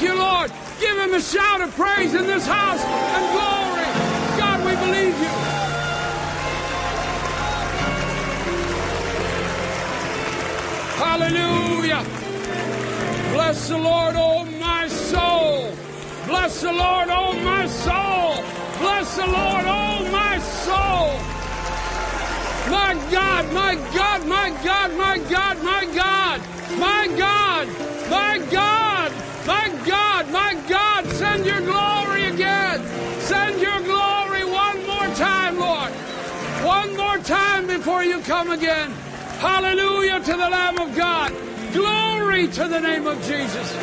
[0.01, 0.51] You, Lord.
[0.79, 3.85] Give him a shout of praise in this house and glory.
[4.35, 5.29] God, we believe you.
[10.97, 12.03] Hallelujah.
[13.33, 15.71] Bless the Lord, oh my soul.
[16.25, 18.43] Bless the Lord, oh my soul.
[18.79, 21.13] Bless the Lord, oh my soul.
[22.71, 26.41] My God, my God, my God, my God, my God,
[26.79, 27.67] my God,
[28.09, 28.80] my God,
[29.47, 32.81] my God, my God, send your glory again.
[33.21, 35.91] Send your glory one more time, Lord.
[36.65, 38.91] One more time before you come again.
[39.39, 41.33] Hallelujah to the Lamb of God.
[41.73, 43.73] Glory to the name of Jesus.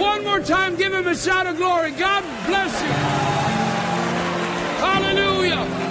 [0.00, 1.92] One more time, give him a shout of glory.
[1.92, 2.88] God bless you.
[4.86, 5.86] Hallelujah.